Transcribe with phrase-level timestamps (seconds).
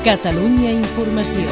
[0.00, 1.44] Catalunya Informació.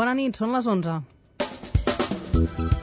[0.00, 2.81] Bona nit, són les 11.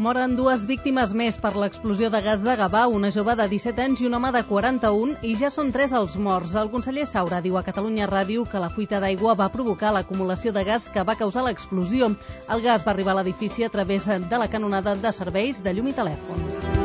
[0.00, 4.00] Moren dues víctimes més per l'explosió de gas de Gavà, una jove de 17 anys
[4.00, 6.56] i un home de 41, i ja són tres els morts.
[6.56, 10.64] El conseller Saura diu a Catalunya Ràdio que la fuita d'aigua va provocar l'acumulació de
[10.64, 12.14] gas que va causar l'explosió.
[12.48, 15.92] El gas va arribar a l'edifici a través de la canonada de serveis de llum
[15.92, 16.79] i telèfon.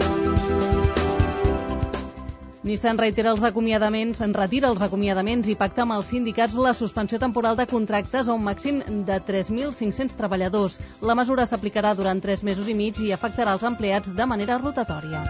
[2.66, 7.20] Nissan reitera els acomiadaments, en retira els acomiadaments i pacta amb els sindicats la suspensió
[7.22, 10.80] temporal de contractes a un màxim de 3.500 treballadors.
[11.06, 15.22] La mesura s'aplicarà durant 3 mesos i mig i afectarà els empleats de manera rotatòria.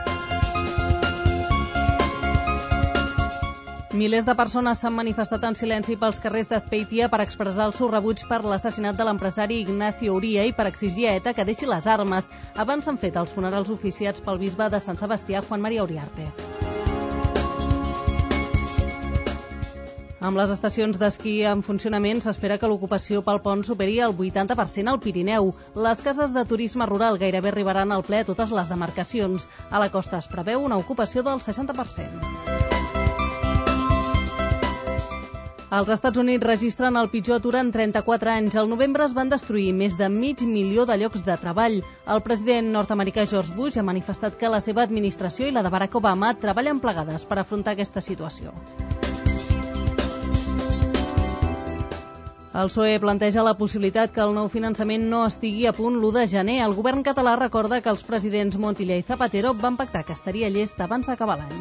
[3.99, 8.23] Milers de persones s'han manifestat en silenci pels carrers d'Azpeitia per expressar el seu rebuig
[8.31, 12.31] per l'assassinat de l'empresari Ignacio Uria i per exigir a ETA que deixi les armes.
[12.55, 16.31] Abans s'han fet els funerals oficiats pel bisbe de Sant Sebastià, Juan María Uriarte.
[20.25, 24.97] Amb les estacions d'esquí en funcionament s'espera que l'ocupació pel pont superi el 80% al
[25.03, 25.51] Pirineu.
[25.87, 29.45] Les cases de turisme rural gairebé arribaran al ple a totes les demarcacions.
[29.69, 32.65] A la costa es preveu una ocupació del 60%.
[35.75, 38.57] Els Estats Units registren el pitjor atur en 34 anys.
[38.57, 41.81] Al novembre es van destruir més de mig milió de llocs de treball.
[42.15, 46.01] El president nord-americà George Bush ha manifestat que la seva administració i la de Barack
[46.01, 48.57] Obama treballen plegades per afrontar aquesta situació.
[52.55, 56.21] El PSOE planteja la possibilitat que el nou finançament no estigui a punt l'1 de
[56.33, 56.53] gener.
[56.63, 60.79] El govern català recorda que els presidents Montilla i Zapatero van pactar que estaria llest
[60.85, 61.57] abans d'acabar l'any.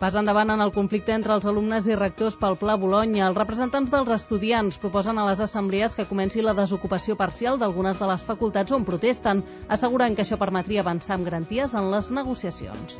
[0.00, 3.28] Pas endavant en el conflicte entre els alumnes i rectors pel Pla Bologna.
[3.28, 8.10] Els representants dels estudiants proposen a les assemblees que comenci la desocupació parcial d'algunes de
[8.10, 12.98] les facultats on protesten, assegurant que això permetria avançar amb garanties en les negociacions.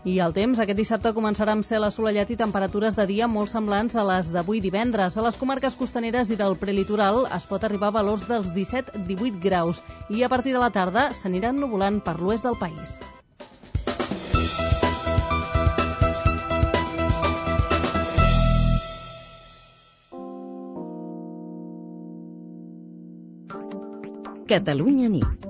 [0.00, 3.96] I el temps, aquest dissabte començarà amb cel assolellat i temperatures de dia molt semblants
[4.00, 5.18] a les d'avui divendres.
[5.18, 9.82] A les comarques costaneres i del prelitoral es pot arribar a valors dels 17-18 graus
[10.08, 12.96] i a partir de la tarda s'aniran nuvolant per l'oest del país.
[24.48, 25.46] Catalunya nit,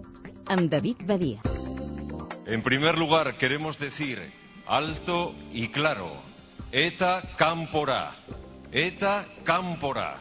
[0.51, 1.50] amb David Badia.
[2.51, 4.19] En primer lugar, queremos decir
[4.67, 6.11] alto y claro,
[6.73, 8.11] ETA Cámpora,
[8.73, 10.17] ETA Cámpora.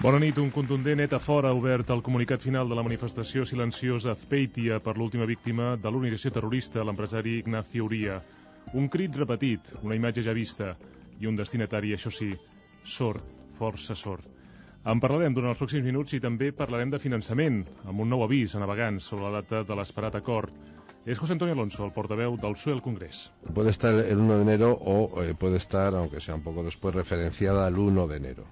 [0.00, 0.38] Bona nit.
[0.38, 4.94] Un contundent ETA fora ha obert el comunicat final de la manifestació silenciosa Azpeitia per
[4.94, 8.20] l'última víctima de l'organització terrorista, l'empresari Ignacio Uria.
[8.78, 10.76] Un crit repetit, una imatge ja vista
[11.18, 12.30] i un destinatari, això sí,
[12.84, 13.26] sord,
[13.58, 14.41] força sord.
[14.82, 18.56] En parlarem durant els pròxims minuts i també parlarem de finançament, amb un nou avís
[18.56, 20.50] a navegants sobre la data de l'esperat acord.
[21.06, 23.20] Es José Antonio Alonso, el portaveu del PSOE al Congrés.
[23.54, 26.96] Puede estar el 1 de enero o eh, puede estar, aunque sea un poco después,
[26.96, 28.46] referenciada al 1 de enero.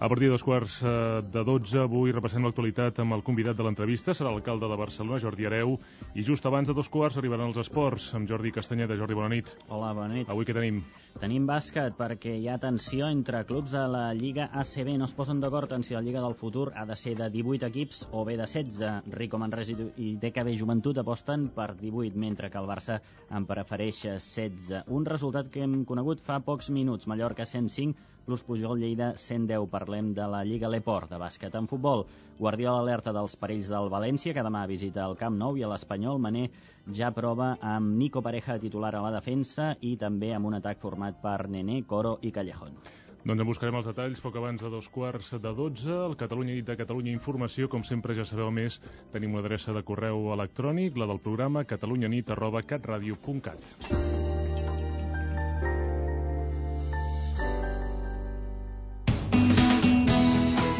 [0.00, 3.64] A partir de dos quarts eh, de 12, avui repassem l'actualitat amb el convidat de
[3.66, 4.12] l'entrevista.
[4.14, 5.72] Serà l'alcalde de Barcelona, Jordi Areu.
[6.14, 8.94] I just abans de dos quarts arribaran els esports amb Jordi Castanyeda.
[8.94, 9.50] Jordi, bona nit.
[9.66, 10.30] Hola, bona nit.
[10.30, 10.84] Avui què tenim?
[11.18, 14.92] Tenim bàsquet perquè hi ha tensió entre clubs de la Lliga ACB.
[15.00, 17.66] No es posen d'acord en si la Lliga del futur ha de ser de 18
[17.66, 19.10] equips o bé de 16.
[19.18, 23.00] Rico Manresa i DKB Joventut aposten per 18, mentre que el Barça
[23.34, 24.84] en prefereix 16.
[24.86, 27.10] Un resultat que hem conegut fa pocs minuts.
[27.10, 29.64] Mallorca 105, plus Pujol Lleida 110.
[29.72, 32.04] Parlem de la Lliga Leport de bàsquet en futbol.
[32.36, 36.20] Guardiola alerta dels perills del València, que demà visita el Camp Nou, i a l'Espanyol
[36.20, 36.50] Mané
[36.92, 41.16] ja prova amb Nico Pareja titular a la defensa i també amb un atac format
[41.24, 42.76] per Nené, Coro i Callejón.
[43.24, 45.90] Doncs en buscarem els detalls poc abans de dos quarts de 12.
[46.10, 48.78] El Catalunya Nit de Catalunya Informació, com sempre ja sabeu més,
[49.12, 52.28] tenim una adreça de correu electrònic, la del programa catalunyanit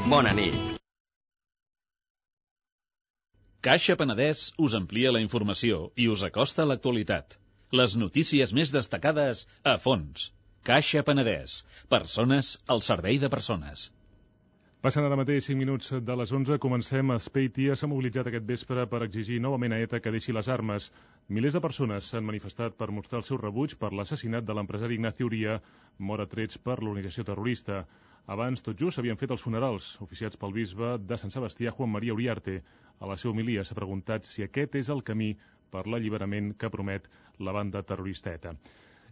[0.09, 0.55] Bona nit.
[3.67, 7.37] Caixa Penedès us amplia la informació i us acosta a l'actualitat.
[7.81, 10.31] Les notícies més destacades a fons.
[10.71, 11.59] Caixa Penedès.
[11.93, 13.91] Persones al servei de persones.
[14.81, 16.57] Passen ara mateix 5 minuts de les 11.
[16.65, 17.13] Comencem.
[17.29, 20.89] Speitia s'ha mobilitzat aquest vespre per exigir novament a ETA que deixi les armes.
[21.29, 25.29] Milers de persones s'han manifestat per mostrar el seu rebuig per l'assassinat de l'empresari Ignacio
[25.29, 25.61] Uria,
[25.99, 27.83] mort a trets per l'organització terrorista.
[28.29, 32.13] Abans, tot just, s'havien fet els funerals, oficiats pel bisbe de Sant Sebastià, Juan María
[32.13, 32.59] Uriarte.
[33.01, 35.31] A la seva homilia s'ha preguntat si aquest és el camí
[35.73, 37.09] per l'alliberament que promet
[37.49, 38.53] la banda terrorista ETA.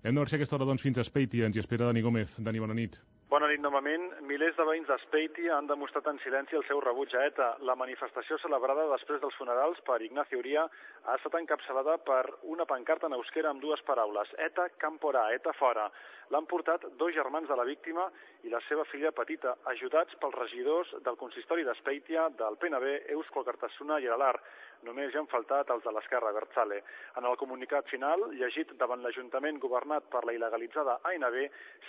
[0.03, 1.49] Hem de marxar aquesta hora doncs, fins a Speitia.
[1.49, 2.37] Ens hi espera Dani Gómez.
[2.45, 3.01] Dani, bona nit.
[3.27, 4.05] Bona nit novament.
[4.23, 7.49] Milers de veïns d'Espeiti han demostrat en silenci el seu rebuig a ETA.
[7.67, 12.21] La manifestació celebrada després dels funerals per Ignacio Uria ha estat encapçalada per
[12.55, 14.31] una pancarta en euskera amb dues paraules.
[14.47, 15.89] ETA camporà, ETA fora.
[16.31, 18.07] L'han portat dos germans de la víctima
[18.47, 23.99] i la seva filla petita, ajudats pels regidors del consistori d'Espeitia, del PNB, Eusko Cartasuna
[23.99, 24.37] i Aralar.
[24.83, 26.83] Només hi han faltat els de l'esquerra Bertzale.
[27.17, 31.39] En el comunicat final, llegit davant l'Ajuntament governat per la il·legalitzada ANB,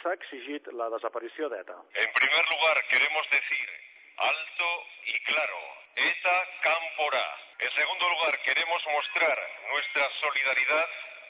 [0.01, 1.75] s'ha exigit la desaparició d'ETA.
[2.05, 3.67] En primer lugar, queremos decir
[4.17, 4.69] alto
[5.05, 5.59] y claro,
[5.95, 7.25] ETA Cámpora.
[7.59, 9.37] En segundo lugar, queremos mostrar
[9.69, 10.89] nuestra solidaridad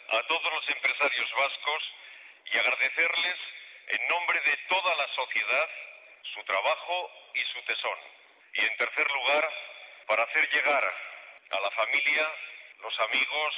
[0.09, 1.83] a todos los empresarios vascos
[2.45, 3.37] y agradecerles
[3.87, 5.69] en nombre de toda la sociedad
[6.33, 7.99] su trabajo y su tesón.
[8.53, 9.49] Y en tercer lugar,
[10.07, 10.93] para hacer llegar
[11.49, 12.27] a la familia,
[12.81, 13.53] los amigos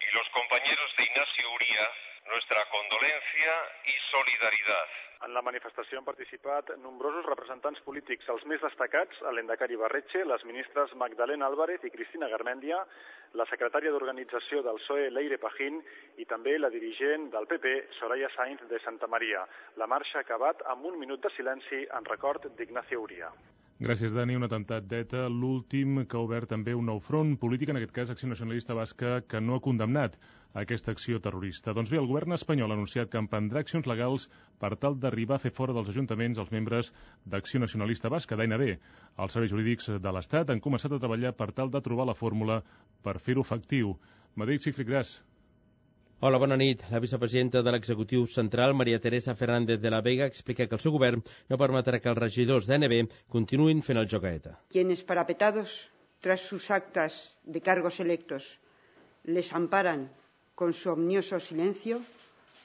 [0.00, 1.88] y los compañeros de Ignacio Uría
[2.28, 3.52] nuestra condolencia
[3.84, 4.86] y solidaridad.
[5.22, 10.94] En la manifestació han participat nombrosos representants polítics, els més destacats, l'Endacari Barretxe, les ministres
[10.98, 12.80] Magdalena Álvarez i Cristina Garmendia,
[13.38, 15.78] la secretària d'Organització del PSOE, Leire Pajín,
[16.18, 19.46] i també la dirigent del PP, Soraya Sainz de Santa Maria.
[19.78, 23.30] La marxa ha acabat amb un minut de silenci en record d'Ignacio Uría.
[23.82, 24.36] Gràcies, Dani.
[24.38, 28.12] Un atemptat d'ETA, l'últim que ha obert també un nou front polític, en aquest cas
[28.12, 30.20] Acció Nacionalista Basca, que no ha condemnat
[30.62, 31.74] aquesta acció terrorista.
[31.74, 34.28] Doncs bé, el govern espanyol ha anunciat que emprendrà accions legals
[34.62, 36.92] per tal d'arribar a fer fora dels ajuntaments els membres
[37.26, 38.64] d'Acció Nacionalista Basca, d'ANB.
[39.18, 42.62] Els serveis jurídics de l'Estat han començat a treballar per tal de trobar la fórmula
[43.02, 43.96] per fer-ho efectiu.
[44.38, 45.16] Madrid, Sigfrid Gras.
[46.24, 46.82] Hola, bona nit.
[46.94, 50.92] La vicepresidenta de l'executiu central, Maria Teresa Fernández de la Vega, explica que el seu
[50.94, 52.94] govern no permetrà que els regidors d'ANB
[53.36, 54.52] continuïn fent el joc a ETA.
[54.70, 55.72] Quienes parapetados
[56.22, 58.46] tras sus actas de cargos electos
[59.24, 60.06] les amparan
[60.54, 61.98] con su omnioso silencio,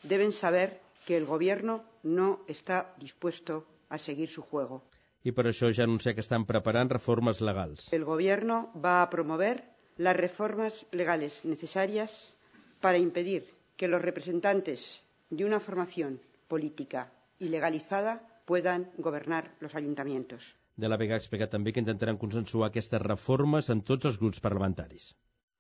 [0.03, 0.77] deben saber
[1.07, 4.83] que el gobierno no está dispuesto a seguir su juego.
[5.25, 7.89] I per això ja anuncia que estan preparant reformes legals.
[7.91, 9.63] El gobierno va a promover
[9.97, 12.36] las reformas legales necesarias
[12.81, 13.43] para impedir
[13.77, 20.55] que los representantes de una formación política ilegalizada puedan gobernar los ayuntamientos.
[20.77, 24.39] De la Vega ha explicat també que intentaran consensuar aquestes reformes en tots els grups
[24.47, 25.11] parlamentaris.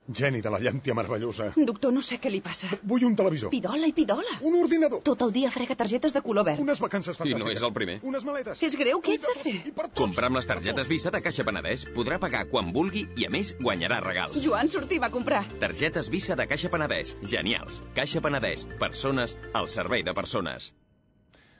[0.07, 1.49] Geni de la llàntia meravellosa.
[1.67, 2.69] Doctor, no sé què li passa.
[2.87, 3.51] Vull un televisor.
[3.51, 4.37] Pidola i pidola.
[4.47, 5.01] Un ordinador.
[5.03, 6.61] Tot el dia frega targetes de color verd.
[6.63, 7.43] Unes vacances I fantàstiques.
[7.43, 7.97] no és el primer.
[8.07, 8.63] Unes maletes.
[8.63, 9.55] És greu, què ets de fer?
[9.67, 9.75] I.
[9.99, 13.53] Comprar amb les targetes Visa de Caixa Penedès podrà pagar quan vulgui i, a més,
[13.59, 14.39] guanyarà regals.
[14.43, 15.43] Joan, sortim a comprar.
[15.59, 17.17] Targetes Visa de Caixa Penedès.
[17.23, 17.83] Genials.
[17.93, 18.63] Caixa Penedès.
[18.79, 20.71] Persones al servei de persones.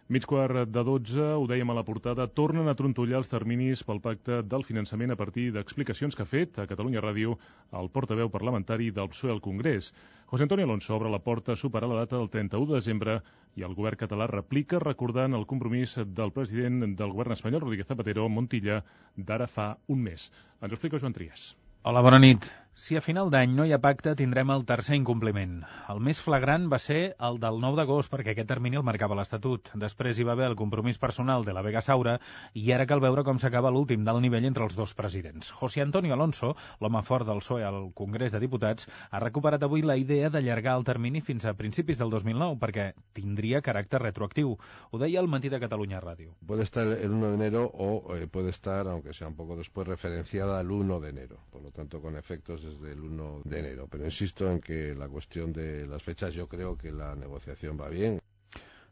[0.08, 3.98] Mig quart de 12, ho dèiem a la portada, tornen a trontollar els terminis pel
[4.00, 7.34] pacte del finançament a partir d'explicacions que ha fet a Catalunya Ràdio
[7.76, 9.90] el portaveu parlamentari del PSOE al Congrés.
[10.32, 13.18] José Antonio Alonso obre la porta a superar la data del 31 de desembre
[13.60, 18.30] i el govern català replica recordant el compromís del president del govern espanyol, Rodríguez Zapatero,
[18.30, 18.80] Montilla,
[19.18, 20.30] d'ara fa un mes.
[20.62, 21.50] Ens ho explica Joan Trias.
[21.84, 22.48] Hola, bona nit.
[22.78, 25.54] Si a final d'any no hi ha pacte, tindrem el tercer incompliment.
[25.90, 29.72] El més flagrant va ser el del 9 d'agost, perquè aquest termini el marcava l'Estatut.
[29.82, 32.14] Després hi va haver el compromís personal de la Vega Saura
[32.54, 35.50] i ara cal veure com s'acaba l'últim del nivell entre els dos presidents.
[35.58, 39.98] José Antonio Alonso, l'home fort del PSOE al Congrés de Diputats, ha recuperat avui la
[39.98, 44.54] idea d'allargar el termini fins a principis del 2009, perquè tindria caràcter retroactiu.
[44.92, 46.38] Ho deia el matí de Catalunya Ràdio.
[46.46, 49.88] Puede estar el 1 de enero o eh, puede estar, aunque sea un poco después,
[49.88, 51.42] referenciada al 1 de enero.
[51.50, 53.88] Por lo tanto, con efectos desde el 1 de enero.
[53.90, 57.90] Pero insisto en que la cuestión de las fechas, yo creo que la negociación va
[57.90, 58.20] bien.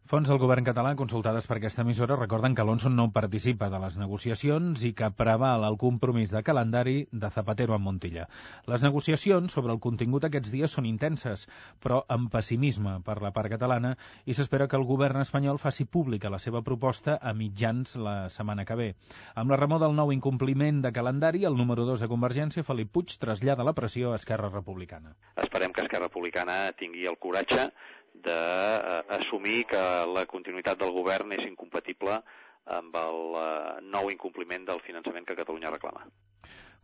[0.06, 3.96] Fonts del govern català consultades per aquesta emissora recorden que Alonso no participa de les
[3.98, 8.28] negociacions i que preval el compromís de calendari de Zapatero amb Montilla.
[8.70, 11.48] Les negociacions sobre el contingut aquests dies són intenses,
[11.82, 13.96] però amb pessimisme per la part catalana
[14.30, 18.70] i s'espera que el govern espanyol faci pública la seva proposta a mitjans la setmana
[18.70, 18.90] que ve.
[19.34, 23.18] Amb la remor del nou incompliment de calendari, el número 2 de Convergència, Felip Puig,
[23.18, 25.18] trasllada la pressió a Esquerra Republicana.
[25.34, 27.72] Esperem que Esquerra Republicana tingui el coratge
[28.26, 32.20] d'assumir que la continuïtat del govern és incompatible
[32.78, 33.48] amb el eh,
[33.94, 36.08] nou incompliment del finançament que Catalunya reclama.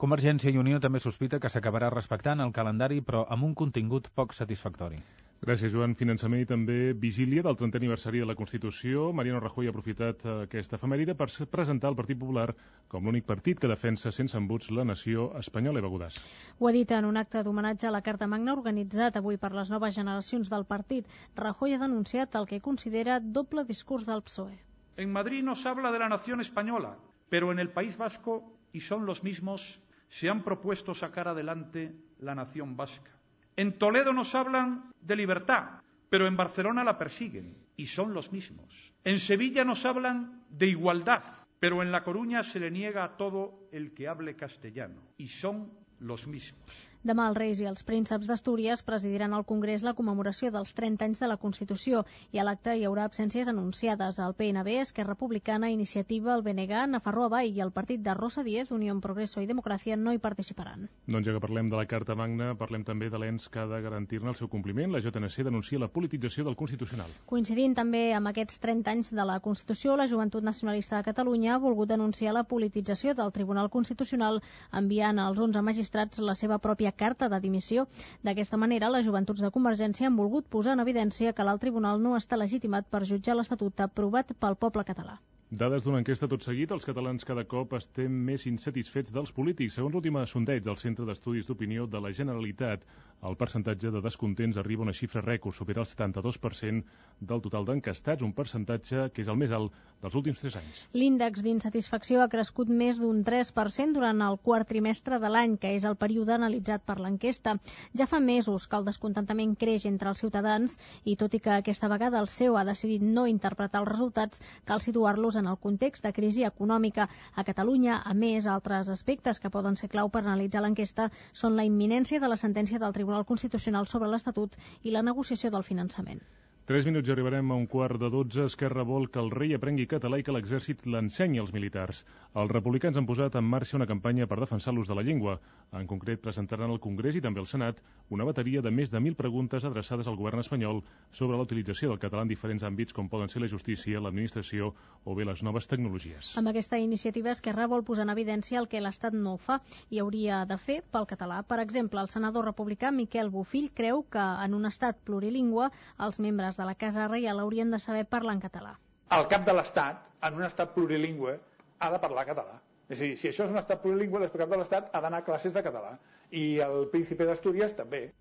[0.01, 4.33] Convergència i Unió també sospita que s'acabarà respectant el calendari, però amb un contingut poc
[4.33, 5.01] satisfactori.
[5.41, 5.95] Gràcies, Joan.
[5.97, 9.07] Finançament i també vigília del 30è aniversari de la Constitució.
[9.17, 12.51] Mariano Rajoy ha aprofitat aquesta efemèride per presentar el Partit Popular
[12.91, 15.81] com l'únic partit que defensa sense embuts la nació espanyola.
[15.81, 16.19] Eva Godàs.
[16.59, 19.71] Ho ha dit en un acte d'homenatge a la Carta Magna organitzat avui per les
[19.73, 21.09] noves generacions del partit.
[21.33, 24.59] Rajoy ha denunciat el que considera doble discurs del PSOE.
[24.97, 28.43] En Madrid nos habla de la nación española, pero en el País Vasco,
[28.73, 33.20] y son los mismos, se han propuesto sacar adelante la nación vasca.
[33.55, 38.93] En Toledo nos hablan de libertad, pero en Barcelona la persiguen y son los mismos.
[39.03, 41.23] En Sevilla nos hablan de igualdad,
[41.59, 45.71] pero en La Coruña se le niega a todo el que hable castellano y son
[45.99, 46.90] los mismos.
[47.01, 51.21] Demà els Reis i els Prínceps d'Astúries presidiran al Congrés la commemoració dels 30 anys
[51.23, 54.19] de la Constitució i a l'acte hi haurà absències anunciades.
[54.21, 58.69] El PNB, Esquerra Republicana, Iniciativa, el BNG, Nafarroa Vall i el partit de Rosa Díez,
[58.69, 60.85] Unió en Progreso i Democràcia no hi participaran.
[61.07, 63.81] Doncs ja que parlem de la Carta Magna, parlem també de l'ENS que ha de
[63.81, 64.93] garantir-ne el seu compliment.
[64.93, 67.09] La JNC denuncia la politització del Constitucional.
[67.25, 71.59] Coincidint també amb aquests 30 anys de la Constitució, la Joventut Nacionalista de Catalunya ha
[71.65, 74.37] volgut denunciar la politització del Tribunal Constitucional
[74.69, 77.87] enviant als 11 magistrats la seva pròpia carta de dimissió.
[78.23, 82.15] D'aquesta manera, les joventuts de Convergència han volgut posar en evidència que l'alt tribunal no
[82.19, 85.19] està legitimat per jutjar l'Estatut aprovat pel poble català.
[85.51, 89.75] Dades d'una enquesta tot seguit, els catalans cada cop estem més insatisfets dels polítics.
[89.75, 92.85] Segons l'últim sondeig del Centre d'Estudis d'Opinió de la Generalitat,
[93.21, 96.83] el percentatge de descontents arriba a una xifra rècord, supera el 72%
[97.21, 100.79] del total d'encastats, un percentatge que és el més alt dels últims 3 anys.
[100.97, 105.85] L'índex d'insatisfacció ha crescut més d'un 3% durant el quart trimestre de l'any, que és
[105.85, 107.57] el període analitzat per l'enquesta.
[107.93, 111.91] Ja fa mesos que el descontentament creix entre els ciutadans i tot i que aquesta
[111.93, 116.13] vegada el seu ha decidit no interpretar els resultats, cal situar-los en el context de
[116.17, 117.07] crisi econòmica.
[117.35, 121.67] A Catalunya, a més, altres aspectes que poden ser clau per analitzar l'enquesta són la
[121.69, 124.53] imminència de la sentència del Tribunal Constitucional sobre l'Estatut
[124.87, 126.21] i la negociació del finançament.
[126.61, 128.43] Tres minuts i arribarem a un quart de dotze.
[128.45, 132.03] Esquerra vol que el rei aprengui català i que l'exèrcit l'ensenyi als militars.
[132.37, 135.39] Els republicans han posat en marxa una campanya per defensar l'ús de la llengua.
[135.73, 137.81] En concret, presentaran al Congrés i també al Senat
[138.13, 141.99] una bateria de més de 1.000 preguntes adreçades al govern espanyol sobre la utilització del
[141.99, 144.69] català en diferents àmbits com poden ser la justícia, l'administració
[145.03, 146.35] o bé les noves tecnologies.
[146.37, 149.57] Amb aquesta iniciativa, Esquerra vol posar en evidència el que l'Estat no fa
[149.89, 151.41] i hauria de fer pel català.
[151.41, 155.71] Per exemple, el senador republicà Miquel Bofill creu que en un estat plurilingüe
[156.05, 158.75] els membres de la Casa Reial haurien de saber parlar en català.
[159.17, 161.37] El cap de l'Estat, en un estat plurilingüe,
[161.79, 162.59] ha de parlar català.
[162.91, 165.27] És a dir, si això és un estat plurilingüe, cap de l'Estat ha d'anar a
[165.27, 165.97] classes de català.
[166.31, 168.11] I el príncipe d'Astúries també.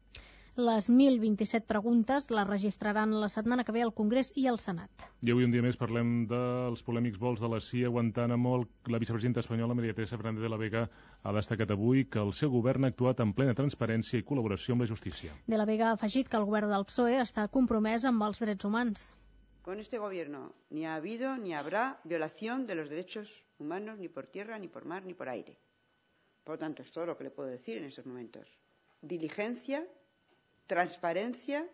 [0.57, 4.91] Les 1.027 preguntes les registraran la setmana que ve al Congrés i al Senat.
[5.23, 8.57] I avui un dia més parlem dels polèmics vols de la CIA a Guantánamo.
[8.91, 10.83] La vicepresidenta espanyola, Maria Teresa Fernández de la Vega,
[11.23, 14.83] ha destacat avui que el seu govern ha actuat en plena transparència i col·laboració amb
[14.83, 15.37] la justícia.
[15.47, 18.67] De la Vega ha afegit que el govern del PSOE està compromès amb els drets
[18.67, 19.07] humans.
[19.63, 24.27] Con este gobierno ni ha habido ni habrá violación de los derechos humanos ni por
[24.27, 25.59] tierra, ni por mar, ni por aire.
[26.43, 28.49] Por lo tanto, es todo lo que le puedo decir en estos momentos.
[29.03, 29.87] Diligencia,
[30.71, 31.67] transparencia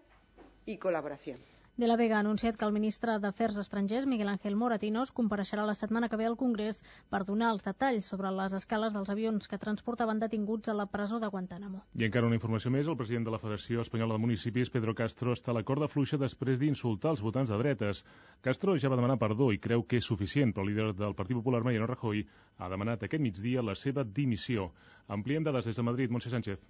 [0.64, 1.38] y colaboración.
[1.76, 5.74] De la Vega ha anunciat que el ministre d'Afers Estrangers, Miguel Ángel Moratinos, compareixerà la
[5.76, 6.78] setmana que ve al Congrés
[7.12, 11.18] per donar els detalls sobre les escales dels avions que transportaven detinguts a la presó
[11.20, 11.82] de Guantánamo.
[11.92, 15.36] I encara una informació més, el president de la Federació Espanyola de Municipis, Pedro Castro,
[15.36, 18.00] està a la corda fluixa després d'insultar els votants de dretes.
[18.40, 21.36] Castro ja va demanar perdó i creu que és suficient, però el líder del Partit
[21.36, 22.24] Popular, Mariano Rajoy,
[22.56, 24.70] ha demanat aquest migdia la seva dimissió.
[25.12, 26.64] Ampliem dades des de Madrid, Montse Sánchez.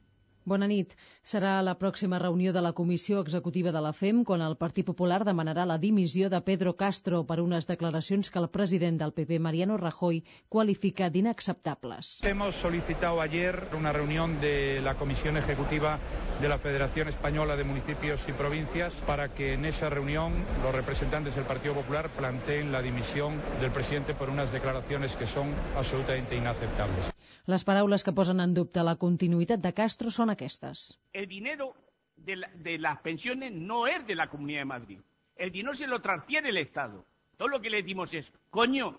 [0.46, 0.92] Bona nit.
[1.26, 5.24] Serà la pròxima reunió de la Comissió Executiva de la FEM quan el Partit Popular
[5.26, 9.76] demanarà la dimissió de Pedro Castro per unes declaracions que el president del PP, Mariano
[9.76, 12.20] Rajoy, qualifica d'inacceptables.
[12.22, 15.98] Hemos solicitado ayer una reunión de la Comisión Ejecutiva
[16.40, 21.34] de la Federación Española de Municipios y Provincias para que en esa reunión los representantes
[21.34, 27.15] del Partido Popular planteen la dimisión del presidente por unas declaraciones que son absolutamente inaceptables.
[27.46, 30.98] Les paraules que posen en dubte la continuïtat de Castro són aquestes.
[31.12, 31.68] El dinero
[32.16, 35.00] de, la, de, las pensiones no es de la Comunidad de Madrid.
[35.36, 37.04] El dinero se lo transfiere el Estado.
[37.36, 38.98] Todo lo que le decimos es, coño,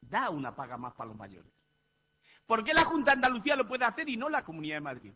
[0.00, 1.50] da una paga más para los mayores.
[2.46, 5.12] ¿Por qué la Junta de Andalucía lo puede hacer y no la Comunidad de Madrid?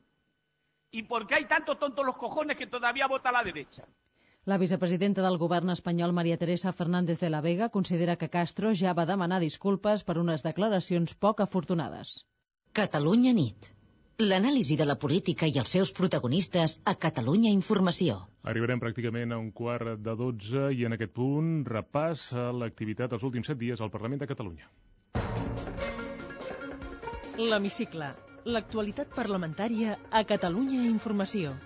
[0.91, 3.85] ¿Y por qué hay tantos tontos los cojones que todavía vota a la derecha?
[4.45, 8.95] La vicepresidenta del govern espanyol, Maria Teresa Fernández de la Vega, considera que Castro ja
[8.95, 12.27] va demanar disculpes per unes declaracions poc afortunades.
[12.73, 13.67] Catalunya nit.
[14.23, 18.19] L'anàlisi de la política i els seus protagonistes a Catalunya Informació.
[18.53, 23.27] Arribarem pràcticament a un quart de dotze i en aquest punt repàs a l'activitat dels
[23.27, 24.71] últims set dies al Parlament de Catalunya.
[27.41, 28.13] L'Hemicicle.
[28.47, 31.57] L'actualitat parlamentària a Catalunya Informació.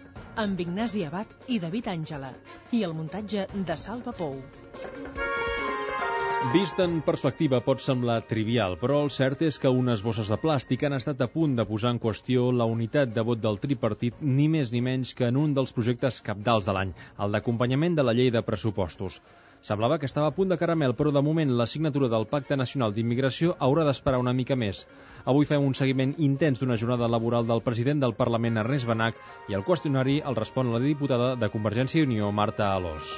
[0.40, 2.32] Amb Ignasi Abad i David Àngela.
[2.72, 4.40] I el muntatge de Salva Pou.
[6.52, 10.82] Vist en perspectiva pot semblar trivial, però el cert és que unes bosses de plàstic
[10.84, 14.44] han estat a punt de posar en qüestió la unitat de vot del tripartit ni
[14.52, 16.92] més ni menys que en un dels projectes capdals de l'any,
[17.24, 19.18] el d'acompanyament de la llei de pressupostos.
[19.64, 22.92] Semblava que estava a punt de caramel, però de moment la signatura del Pacte Nacional
[22.92, 24.84] d'Immigració haurà d'esperar una mica més.
[25.24, 29.16] Avui fem un seguiment intens d'una jornada laboral del president del Parlament, Ernest Benac,
[29.48, 33.16] i el qüestionari el respon la diputada de Convergència i Unió, Marta Alós.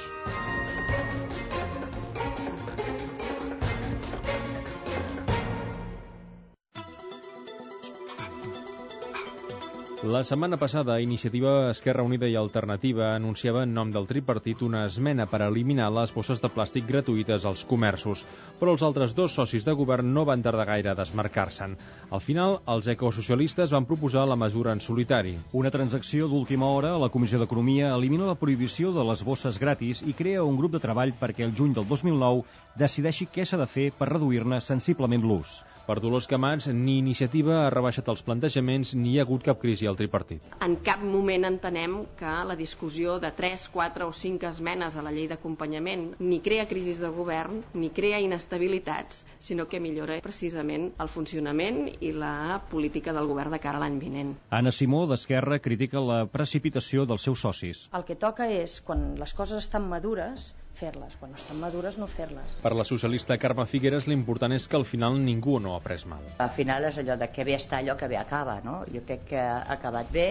[10.03, 15.25] La setmana passada, Iniciativa Esquerra Unida i Alternativa anunciava en nom del tripartit una esmena
[15.25, 18.21] per eliminar les bosses de plàstic gratuïtes als comerços,
[18.59, 21.73] però els altres dos socis de govern no van tardar gaire a desmarcar-se'n.
[22.13, 25.33] Al final, els ecosocialistes van proposar la mesura en solitari.
[25.51, 30.13] Una transacció d'última hora, la Comissió d'Economia elimina la prohibició de les bosses gratis i
[30.13, 32.45] crea un grup de treball perquè el juny del 2009
[32.77, 35.57] decideixi què s'ha de fer per reduir-ne sensiblement l'ús.
[35.87, 39.87] Per Dolors Camats, ni iniciativa ha rebaixat els plantejaments ni hi ha hagut cap crisi
[39.87, 40.43] al tripartit.
[40.65, 45.13] En cap moment entenem que la discussió de 3, 4 o 5 esmenes a la
[45.15, 51.13] llei d'acompanyament ni crea crisis de govern ni crea inestabilitats, sinó que millora precisament el
[51.15, 54.35] funcionament i la política del govern de cara a l'any vinent.
[54.51, 57.87] Anna Simó, d'Esquerra, critica la precipitació dels seus socis.
[57.95, 61.17] El que toca és, quan les coses estan madures, fer-les.
[61.19, 62.57] Quan estan madures, no fer-les.
[62.61, 66.23] Per la socialista Carme Figueres, l'important és que al final ningú no ha pres mal.
[66.43, 68.79] Al final és allò de que bé està allò que bé acaba, no?
[68.93, 70.27] Jo crec que ha acabat bé,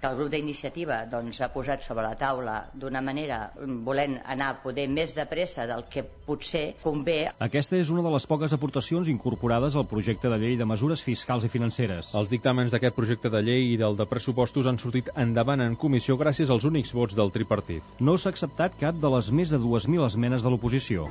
[0.00, 3.40] que el grup d'iniciativa doncs, ha posat sobre la taula d'una manera
[3.86, 7.18] volent anar a poder més de pressa del que potser convé.
[7.38, 11.44] Aquesta és una de les poques aportacions incorporades al projecte de llei de mesures fiscals
[11.44, 12.14] i financeres.
[12.16, 16.16] Els dictàmens d'aquest projecte de llei i del de pressupostos han sortit endavant en comissió
[16.20, 17.84] gràcies als únics vots del tripartit.
[18.00, 21.08] No s'ha acceptat cap de les més de 2.000 esmenes de l'oposició.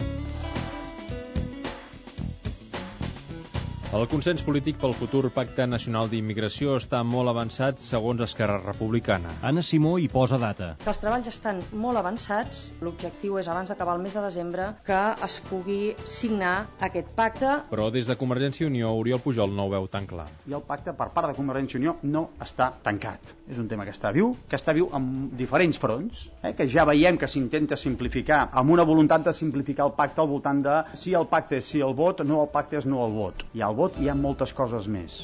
[3.89, 9.31] El consens polític pel futur Pacte Nacional d'Immigració està molt avançat segons Esquerra Republicana.
[9.41, 10.67] Anna Simó hi posa data.
[10.83, 12.59] Que els treballs estan molt avançats.
[12.85, 17.55] L'objectiu és, abans d'acabar el mes de desembre, que es pugui signar aquest pacte.
[17.71, 20.27] Però des de Convergència i Unió, Oriol Pujol no ho veu tan clar.
[20.45, 23.33] I el pacte, per part de Convergència i Unió, no està tancat.
[23.49, 25.09] És un tema que està viu, que està viu en
[25.41, 26.53] diferents fronts, eh?
[26.53, 30.61] que ja veiem que s'intenta simplificar, amb una voluntat de simplificar el pacte al voltant
[30.69, 33.47] de si el pacte és sí el vot, no el pacte és no el vot.
[33.57, 35.21] Hi ha el vot hi ha moltes coses més.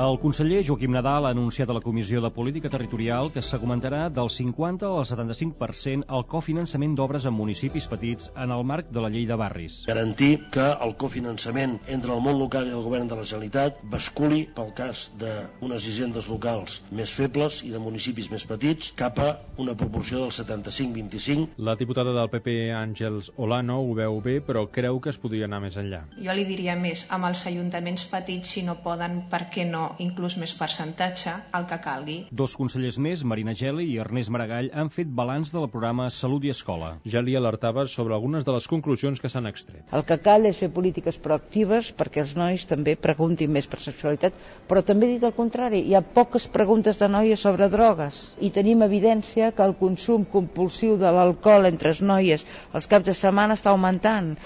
[0.00, 4.30] El conseller Joaquim Nadal ha anunciat a la Comissió de Política Territorial que s'augmentarà del
[4.32, 9.26] 50 al 75% el cofinançament d'obres en municipis petits en el marc de la llei
[9.28, 9.82] de barris.
[9.90, 14.46] Garantir que el cofinançament entre el món local i el govern de la Generalitat basculi
[14.56, 19.76] pel cas d'unes hisendes locals més febles i de municipis més petits cap a una
[19.76, 21.60] proporció del 75-25.
[21.68, 25.60] La diputada del PP, Àngels Olano, ho veu bé, però creu que es podria anar
[25.68, 26.06] més enllà.
[26.16, 30.36] Jo li diria més, amb els ajuntaments petits, si no poden, per què no inclús
[30.40, 32.16] més percentatge, el que calgui.
[32.30, 36.52] Dos consellers més, Marina Geli i Ernest Maragall, han fet balanç del programa Salut i
[36.54, 36.92] Escola.
[37.14, 39.82] Ja li alertava sobre algunes de les conclusions que s'han extret.
[39.96, 44.36] El que cal és fer polítiques proactives perquè els nois també preguntin més per sexualitat,
[44.70, 48.86] però també dit el contrari, hi ha poques preguntes de noies sobre drogues i tenim
[48.86, 53.74] evidència que el consum compulsiu de l'alcohol entre les noies els caps de setmana està
[53.74, 54.36] augmentant.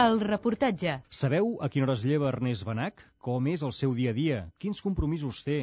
[0.00, 0.92] El reportatge.
[1.12, 3.02] Sabeu a quina hora es lleva Ernest Benac?
[3.26, 4.38] Com és el seu dia a dia?
[4.62, 5.56] Quins compromisos té?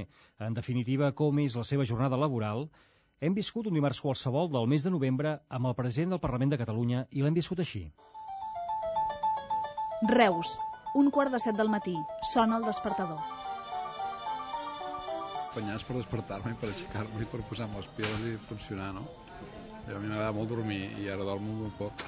[0.47, 2.67] En definitiva, com és la seva jornada laboral?
[3.17, 6.59] Hem viscut un dimarts qualsevol del mes de novembre amb el president del Parlament de
[6.61, 7.81] Catalunya i l'hem viscut així.
[10.13, 10.53] Reus,
[11.01, 11.95] un quart de set del matí.
[12.35, 13.23] Sona el despertador.
[15.55, 19.07] Penyats per despertar-me i per aixecar-me i per posar-me les piles i funcionar, no?
[19.87, 22.05] A mi m'agrada molt dormir i ara dormo molt poc.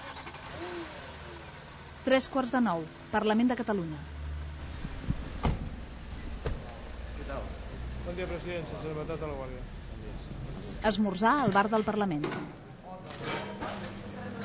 [2.05, 2.85] Tres quarts de nou.
[3.12, 3.99] Parlament de Catalunya.
[7.17, 7.43] Què tal?
[8.05, 8.69] Bon dia, president.
[8.71, 9.65] Sense matat a la guàrdia.
[10.91, 12.25] Esmorzar al bar del Parlament.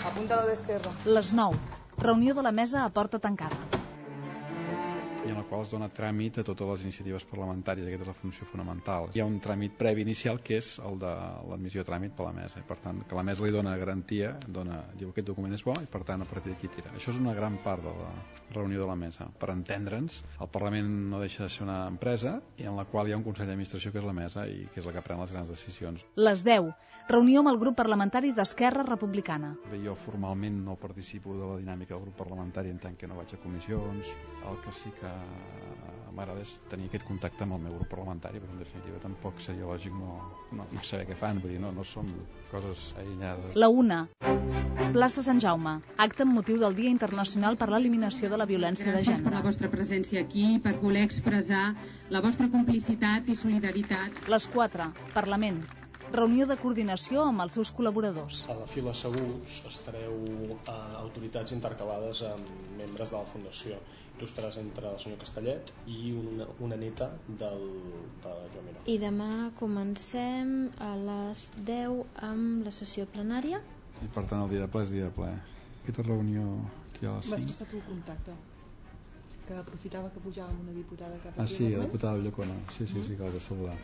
[0.04, 0.92] Apunta a la d'esquerra.
[1.06, 1.62] Les 9.
[2.02, 3.83] Reunió de la mesa a porta tancada
[5.24, 7.86] i en la qual es dona tràmit a totes les iniciatives parlamentàries.
[7.88, 9.08] Aquesta és la funció fonamental.
[9.16, 11.12] Hi ha un tràmit previ inicial que és el de
[11.48, 12.60] l'admissió a tràmit per la mesa.
[12.60, 15.76] I per tant, que la mesa li dona garantia, dona, diu aquest document és bo
[15.80, 16.92] i per tant a partir d'aquí tira.
[16.92, 18.10] Això és una gran part de la
[18.52, 19.30] reunió de la mesa.
[19.40, 23.16] Per entendre'ns, el Parlament no deixa de ser una empresa i en la qual hi
[23.16, 25.32] ha un Consell d'Administració que és la mesa i que és la que pren les
[25.32, 26.04] grans decisions.
[26.20, 26.74] Les 10.
[27.08, 29.54] Reunió amb el grup parlamentari d'Esquerra Republicana.
[29.70, 33.18] Bé, jo formalment no participo de la dinàmica del grup parlamentari en tant que no
[33.18, 34.14] vaig a comissions.
[34.44, 35.13] El que sí que
[36.14, 39.94] m'agrada tenir aquest contacte amb el meu grup parlamentari, perquè en definitiva tampoc seria lògic
[39.98, 40.18] no,
[40.54, 42.08] no, no saber què fan, vull dir, no, no som
[42.52, 43.52] coses aïllades.
[43.58, 44.04] La una.
[44.94, 45.78] Plaça Sant Jaume.
[46.06, 49.24] Acte amb motiu del Dia Internacional per l'Eliminació de la Violència Gràcies de Gènere.
[49.26, 51.64] per la vostra presència aquí, per voler expressar
[52.14, 54.28] la vostra complicitat i solidaritat.
[54.30, 54.92] Les 4.
[55.16, 55.64] Parlament.
[56.14, 58.44] Reunió de coordinació amb els seus col·laboradors.
[58.46, 60.14] A la fila asseguts estareu
[60.54, 63.80] eh, autoritats intercalades amb membres de la Fundació.
[64.18, 67.64] Tu estaràs entre el senyor Castellet i una, una neta del,
[68.22, 68.82] de Joan Miró.
[68.86, 73.58] I demà comencem a les 10 amb la sessió plenària.
[74.04, 75.32] I per tant el dia de ple és dia de ple.
[75.82, 76.44] Aquesta reunió
[76.92, 77.50] aquí a les Vas 5.
[77.54, 78.36] passar tu el contacte
[79.48, 82.54] que aprofitava que pujàvem una diputada cap Ah, aquí sí, al la diputada Villacona.
[82.76, 83.76] Sí, sí, sí, que la vaig saludar.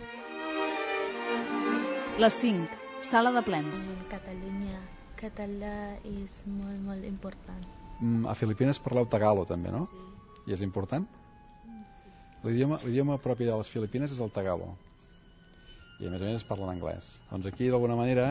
[2.18, 2.78] Les 5.
[3.02, 3.90] Sala de plens.
[4.12, 4.80] Catalunya,
[5.20, 7.66] català és molt, molt important.
[8.00, 9.86] Mm, a Filipines parleu tagalo també, no?
[9.90, 10.09] Sí.
[10.50, 11.04] I és important?
[12.42, 14.72] L'idioma propi de les Filipines és el tagalo.
[16.02, 17.12] I a més a més es parla en anglès.
[17.30, 18.24] Doncs aquí d'alguna manera,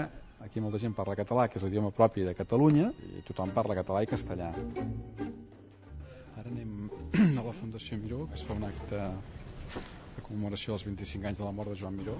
[0.43, 4.03] aquí molta gent parla català, que és l'idioma propi de Catalunya, i tothom parla català
[4.03, 4.49] i castellà.
[6.41, 6.89] Ara anem
[7.39, 11.47] a la Fundació Miró, que es fa un acte de commemoració dels 25 anys de
[11.47, 12.19] la mort de Joan Miró.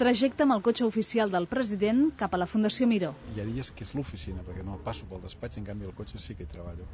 [0.00, 3.14] Trajecte amb el cotxe oficial del president cap a la Fundació Miró.
[3.36, 6.18] Hi ha dies que és l'oficina, perquè no passo pel despatx, en canvi el cotxe
[6.18, 6.88] sí que hi treballo.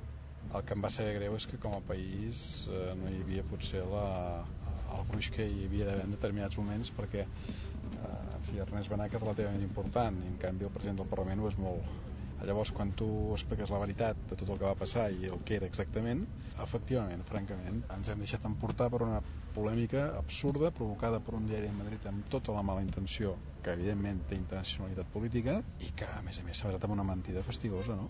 [0.50, 3.46] El que em va saber greu és que com a país eh, no hi havia
[3.46, 4.06] potser la,
[4.96, 9.14] el gruix que hi havia d'haver en determinats moments perquè eh, en fi, Ernest Benac
[9.14, 11.98] és relativament important i en canvi el president del Parlament ho és molt.
[12.40, 15.58] Llavors, quan tu expliques la veritat de tot el que va passar i el que
[15.58, 16.22] era exactament,
[16.64, 19.20] efectivament, francament, ens hem deixat emportar per una
[19.54, 24.22] polèmica absurda provocada per un diari de Madrid amb tota la mala intenció, que evidentment
[24.30, 27.98] té internacionalitat política i que, a més a més, s'ha basat en una mentida fastigosa,
[28.00, 28.08] no?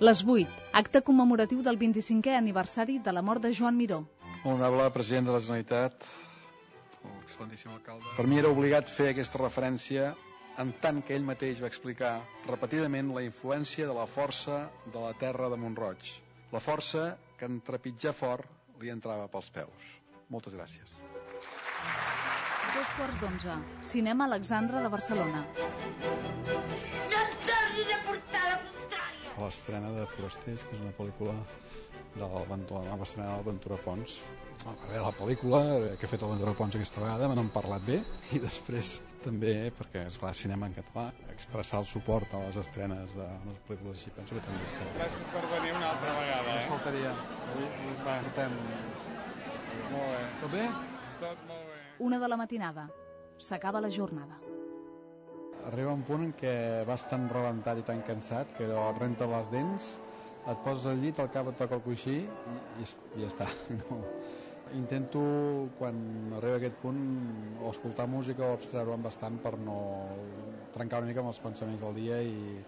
[0.00, 0.50] Les 8.
[0.72, 4.00] Acte commemoratiu del 25è aniversari de la mort de Joan Miró.
[4.44, 6.06] Honorable president de la Generalitat,
[7.22, 8.04] excel·lentíssim alcalde.
[8.16, 10.10] Per mi era obligat fer aquesta referència
[10.58, 12.12] en tant que ell mateix va explicar
[12.48, 16.10] repetidament la influència de la força de la terra de Montroig.
[16.52, 17.06] La força
[17.38, 18.50] que en trepitjar fort
[18.82, 19.94] li entrava pels peus.
[20.30, 20.98] Moltes gràcies.
[22.74, 23.56] Dos quarts d'onze.
[23.94, 25.44] Cinema Alexandra de Barcelona.
[29.34, 31.34] A l'estrena de Forasters, que és una pel·lícula
[32.14, 34.20] de la va estrenar l'Aventura Pons.
[34.64, 35.60] A veure, la pel·lícula
[35.98, 37.98] que ha fet l'Aventura Pons aquesta vegada me n'han parlat bé
[38.36, 38.94] i després
[39.24, 43.60] també, perquè és clar, cinema en català, expressar el suport a les estrenes de les
[43.68, 44.96] pel·lícules així, penso que també està bé.
[45.00, 46.66] Gràcies per venir una altra vegada, eh?
[46.72, 47.14] faltaria.
[48.06, 48.58] Va, portem...
[49.94, 50.26] Molt bé.
[50.42, 50.66] Tot bé?
[51.24, 51.80] Tot molt bé.
[52.06, 52.88] Una de la matinada.
[53.42, 54.38] S'acaba la jornada.
[55.64, 56.54] Arriba un punt en què
[56.88, 59.94] vas tan rebentat i tan cansat que et renta les dents,
[60.44, 63.48] et poses al llit, el cap et toca el coixí i, i, i ja està.
[63.80, 64.02] No.
[64.72, 65.20] Intento,
[65.76, 65.98] quan
[66.38, 67.00] arriba aquest punt,
[67.60, 69.76] o escoltar música o abstreure-me'n bastant per no
[70.72, 72.64] trencar una mica amb els pensaments del dia i,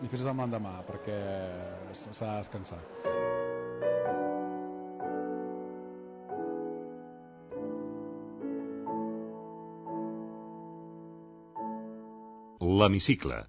[0.00, 1.20] i fer-ho l'endemà, perquè
[1.92, 2.80] s'ha de descansar.
[12.60, 13.46] L'hemicicle.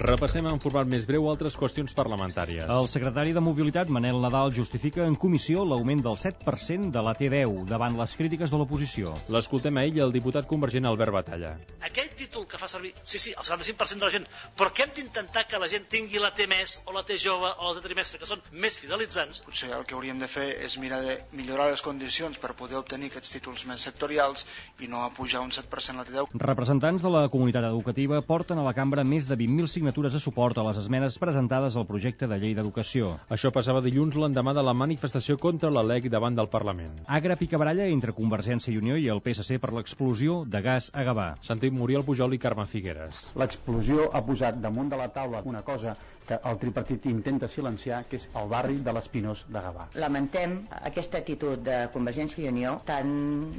[0.00, 2.64] Repassem en format més breu altres qüestions parlamentàries.
[2.68, 7.64] El secretari de Mobilitat, Manel Nadal, justifica en comissió l'augment del 7% de la T10
[7.68, 9.12] davant les crítiques de l'oposició.
[9.32, 11.54] L'escoltem a ell i al diputat convergent Albert Batalla.
[11.92, 11.99] que
[12.60, 15.68] fa servir, sí, sí, el 75% de la gent, però que hem d'intentar que la
[15.72, 18.42] gent tingui la T més, o la T jove, o la T trimestre, que són
[18.52, 19.42] més fidelitzants.
[19.46, 23.10] Potser el que hauríem de fer és mirar de millorar les condicions per poder obtenir
[23.10, 24.46] aquests títols més sectorials
[24.84, 26.36] i no apujar un 7% la T10.
[26.44, 30.58] Representants de la comunitat educativa porten a la cambra més de 20.000 signatures de suport
[30.58, 33.14] a les esmenes presentades al projecte de llei d'educació.
[33.32, 37.00] Això passava dilluns l'endemà de la manifestació contra la LEC davant del Parlament.
[37.06, 41.30] Agra picabaralla entre Convergència i Unió i el PSC per l'explosió de gas a Gavà.
[41.46, 43.18] Sentim Muriel Pujol i Carme Figueres.
[43.38, 45.92] L'explosió ha posat damunt de la taula una cosa
[46.30, 49.88] que el tripartit intenta silenciar, que és el barri de l'Espinós de Gavà.
[49.98, 53.10] Lamentem aquesta actitud de Convergència i Unió tan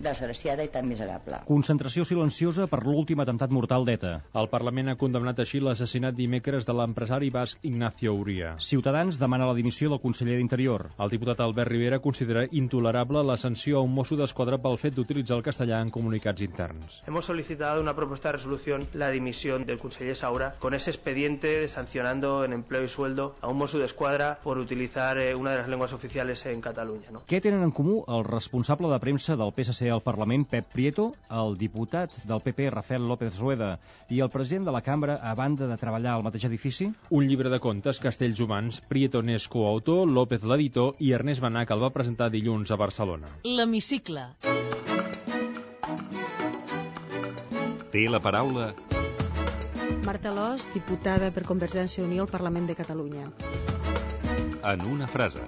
[0.04, 1.42] desgraciada i tan miserable.
[1.50, 4.14] Concentració silenciosa per l'últim atemptat mortal d'ETA.
[4.40, 8.54] El Parlament ha condemnat així l'assassinat dimecres de l'empresari basc Ignacio Uria.
[8.64, 10.88] Ciutadans demana la dimissió del conseller d'Interior.
[10.98, 15.42] El diputat Albert Rivera considera intolerable la sanció a un mosso d'esquadra pel fet d'utilitzar
[15.42, 17.02] el castellà en comunicats interns.
[17.08, 22.46] Hemos solicitado una propuesta de resolución la dimisión del conseller Saura con ese expediente sancionando
[22.46, 25.94] en empleo y sueldo a un mosso d'esquadra por utilizar eh, una de las lenguas
[25.94, 27.12] oficiales en Cataluña.
[27.12, 27.24] ¿no?
[27.28, 31.58] Què tenen en comú el responsable de premsa del PSC al Parlament, Pep Prieto, el
[31.58, 33.74] diputat del PP, Rafael López Rueda,
[34.10, 36.92] i el president de la cambra, a banda de treballar al mateix edifici?
[37.10, 41.84] Un llibre de contes, Castells Humans, Prieto n'és coautor, López l'editor i Ernest Benac el
[41.84, 43.32] va presentar dilluns a Barcelona.
[43.44, 44.30] L'hemicicle.
[47.92, 48.72] Té la paraula
[50.06, 53.30] Marta Lós, diputada per Convergència i Unió al Parlament de Catalunya.
[54.64, 55.42] en una frase.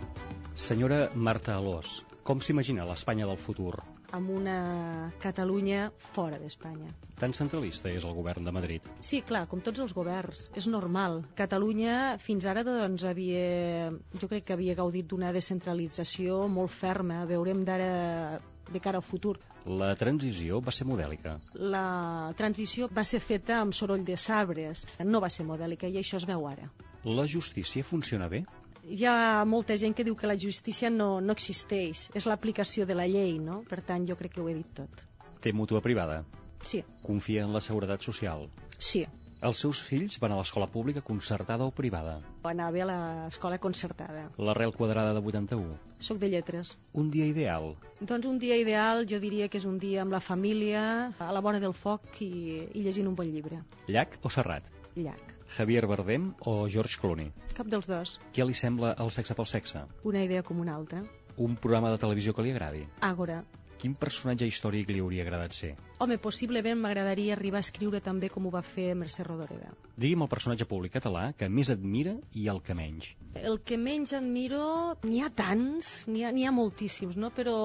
[0.56, 3.75] Senyora Marta Alós, com s'imagina l'Espanya del futur?
[4.13, 6.91] Amb una Catalunya fora d'Espanya.
[7.19, 8.88] Tan centralista és el govern de Madrid.
[9.01, 11.23] Sí, clar, com tots els governs, és normal.
[11.36, 17.23] Catalunya fins ara doncs, havia, jo crec que havia gaudit d'una descentralització molt ferma.
[17.25, 18.39] Veurem d'ara
[18.71, 19.38] de cara al futur.
[19.65, 21.38] La transició va ser modèlica.
[21.56, 26.19] La transició va ser feta amb soroll de sabres, no va ser modèlica i això
[26.19, 26.69] es veu ara.
[27.04, 28.43] La justícia funciona bé?
[28.84, 32.95] Hi ha molta gent que diu que la justícia no, no existeix, és l'aplicació de
[32.99, 33.62] la llei, no?
[33.69, 35.04] Per tant, jo crec que ho he dit tot.
[35.39, 36.23] Té mútua privada?
[36.63, 38.49] Sí, Confia en la seguretat social?
[38.78, 39.06] sí.
[39.43, 42.13] Els seus fills van a l'escola pública concertada o privada?
[42.47, 44.21] Anava a l'escola concertada.
[44.39, 45.73] L'arrel quadrada de 81?
[45.99, 46.77] Soc de lletres.
[46.93, 47.73] Un dia ideal?
[47.99, 50.84] Doncs un dia ideal jo diria que és un dia amb la família,
[51.19, 52.29] a la vora del foc i,
[52.71, 53.60] i llegint un bon llibre.
[53.91, 54.71] Llac o Serrat?
[54.95, 55.36] Llac.
[55.58, 57.34] Javier Bardem o George Clooney?
[57.58, 58.15] Cap dels dos.
[58.32, 59.84] Què li sembla el sexe pel sexe?
[60.08, 61.03] Una idea com una altra.
[61.36, 62.88] Un programa de televisió que li agradi?
[63.01, 63.41] Àgora.
[63.84, 65.74] Quin personatge històric li hauria agradat ser?
[66.00, 69.74] Home, possiblement m'agradaria arribar a escriure també com ho va fer Mercè Rodoreda.
[70.00, 73.10] Digui'm el personatge públic català que més admira i el que menys.
[73.36, 74.63] El que menys admiro,
[75.04, 77.34] n'hi ha tants, n'hi ha, ha moltíssims, no?
[77.36, 77.58] Però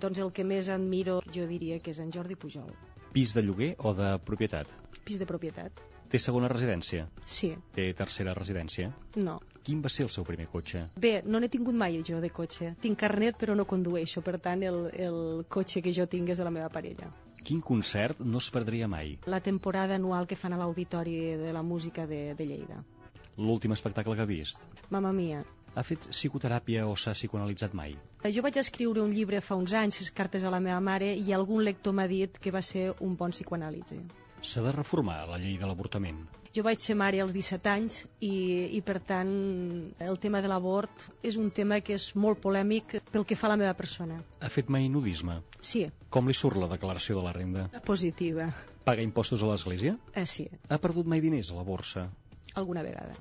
[0.00, 2.72] doncs el que més admiro jo diria que és en Jordi Pujol.
[3.12, 4.72] Pis de lloguer o de propietat?
[5.04, 5.84] Pis de propietat?
[6.08, 7.04] Té segona residència?
[7.28, 7.52] Sí.
[7.76, 8.94] Té tercera residència?
[9.20, 9.42] No.
[9.64, 10.86] Quin va ser el seu primer cotxe?
[10.96, 12.74] Bé, no n'he tingut mai jo de cotxe.
[12.80, 15.18] Tinc carnet però no condueixo, per tant el, el
[15.56, 17.10] cotxe que jo tinc és de la meva parella.
[17.44, 19.14] Quin concert no es perdria mai?
[19.26, 22.82] La temporada anual que fan a l'Auditori de la Música de, de Lleida.
[23.40, 24.60] L'últim espectacle que ha vist?
[24.90, 25.44] Mamma mia.
[25.74, 27.94] Ha fet psicoteràpia o s'ha psicoanalitzat mai?
[28.34, 31.62] Jo vaig escriure un llibre fa uns anys, cartes a la meva mare, i algun
[31.64, 34.00] lector m'ha dit que va ser un bon psicoanàlisi.
[34.42, 36.20] S'ha de reformar la llei de l'avortament.
[36.50, 38.30] Jo vaig ser mare als 17 anys i,
[38.74, 39.28] i per tant
[40.02, 43.52] el tema de l'abort és un tema que és molt polèmic pel que fa a
[43.52, 44.16] la meva persona.
[44.40, 45.36] Ha fet mai nudisme?
[45.60, 47.68] Sí, Com li surt la declaració de la renda?
[47.86, 48.48] positiva.
[48.84, 49.94] Paga impostos a l'església?
[50.16, 52.08] Eh, sí, Ha perdut mai diners a la borsa?
[52.54, 53.14] alguna vegada.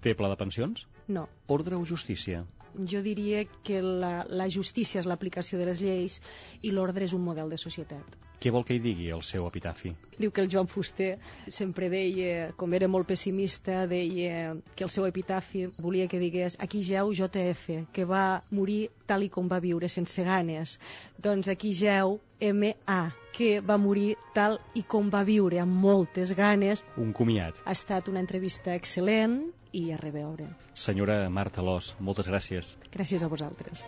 [0.00, 0.86] Té pla de pensions?
[1.08, 1.28] No.
[1.46, 2.44] Ordre o justícia?
[2.76, 6.18] Jo diria que la, la justícia és l'aplicació de les lleis
[6.60, 8.16] i l'ordre és un model de societat.
[8.36, 9.94] Què vol que hi digui el seu epitafi?
[10.18, 11.14] Diu que el Joan Fuster
[11.48, 16.82] sempre deia, com era molt pessimista, deia que el seu epitafi volia que digués aquí
[16.84, 20.76] jeu JF, que va morir tal i com va viure, sense ganes.
[21.16, 22.18] Doncs aquí jeu
[22.52, 23.00] MA,
[23.36, 26.84] que va morir tal i com va viure, amb moltes ganes.
[26.96, 27.60] Un comiat.
[27.64, 29.40] Ha estat una entrevista excel·lent
[29.76, 30.48] i a reveure.
[30.86, 32.76] Senyora Marta Lós, moltes gràcies.
[32.96, 33.84] Gràcies a vosaltres.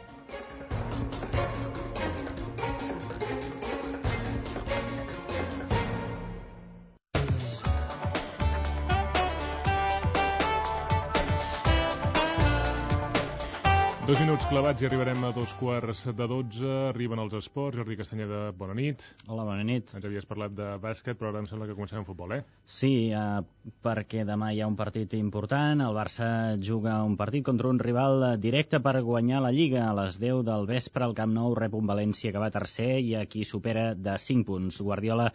[14.09, 16.69] Dos minuts clavats i arribarem a dos quarts de dotze.
[16.89, 17.77] Arriben els esports.
[17.77, 19.03] Jordi Castanyeda, bona nit.
[19.27, 19.93] Hola, bona nit.
[19.99, 22.39] Ens havies parlat de bàsquet, però ara em sembla que comencem amb futbol, eh?
[22.65, 25.85] Sí, eh, perquè demà hi ha un partit important.
[25.85, 26.31] El Barça
[26.71, 29.85] juga un partit contra un rival directe per guanyar la Lliga.
[29.91, 33.13] A les 10 del vespre el Camp Nou rep un València que va tercer i
[33.21, 34.81] aquí supera de 5 punts.
[34.81, 35.35] Guardiola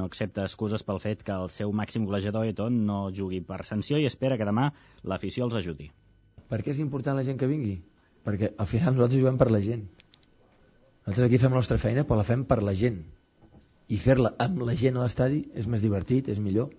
[0.00, 4.00] no accepta excuses pel fet que el seu màxim golejador Eton no jugui per sanció
[4.00, 4.70] i espera que demà
[5.04, 5.92] l'afició els ajudi.
[6.48, 7.82] Per què és important la gent que vingui?
[8.24, 9.84] Perquè al final nosaltres juguem per la gent.
[11.04, 13.02] Nosaltres aquí fem la nostra feina, però la fem per la gent.
[13.92, 16.70] I fer-la amb la gent a l'estadi és més divertit, és millor,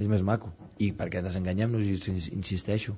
[0.00, 0.54] és més maco.
[0.80, 2.96] I perquè desenganyem-nos, insisteixo,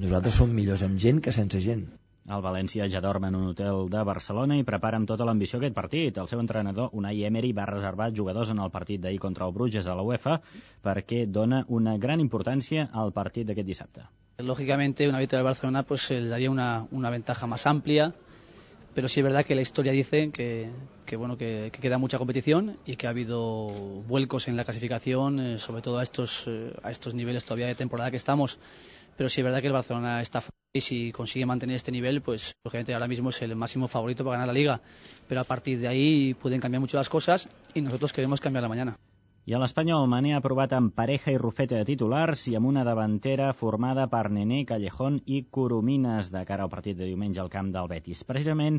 [0.00, 1.84] nosaltres som millors amb gent que sense gent.
[2.30, 5.76] El València ja dorm en un hotel de Barcelona i prepara amb tota l'ambició aquest
[5.76, 6.18] partit.
[6.22, 9.88] El seu entrenador, Unai Emery, va reservar jugadors en el partit d'ahir contra el Bruges
[9.88, 10.38] a la UEFA
[10.84, 14.06] perquè dona una gran importància al partit d'aquest dissabte.
[14.42, 18.14] Lógicamente, una victoria del Barcelona pues eh, les daría una, una ventaja más amplia,
[18.94, 20.70] pero sí es verdad que la historia dice que,
[21.06, 23.68] que, bueno, que, que queda mucha competición y que ha habido
[24.06, 27.74] vuelcos en la clasificación, eh, sobre todo a estos, eh, a estos niveles todavía de
[27.74, 28.58] temporada que estamos.
[29.16, 32.54] Pero sí es verdad que el Barcelona está y si consigue mantener este nivel, pues
[32.64, 34.80] lógicamente ahora mismo es el máximo favorito para ganar la liga.
[35.28, 38.96] Pero a partir de ahí pueden cambiar mucho las cosas y nosotros queremos cambiarla mañana.
[39.50, 43.48] I l'Espanyol, Mané ha provat amb Pareja i Rufete de titulars i amb una davantera
[43.62, 47.88] formada per Nené, Callejón i Coromines de cara al partit de diumenge al camp del
[47.90, 48.20] Betis.
[48.28, 48.78] Precisament,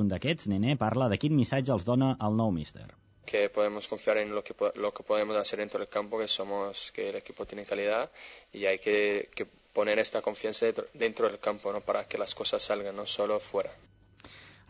[0.00, 2.88] un d'aquests, Nené, parla de quin missatge els dona el nou míster.
[3.28, 6.90] que podemos confiar en lo que, lo que podemos hacer dentro del campo, que somos
[6.90, 8.10] que el equipo tiene calidad
[8.52, 11.80] y hay que, que poner esta confianza dentro, dentro del campo ¿no?
[11.80, 13.70] para que las cosas salgan, no solo fuera.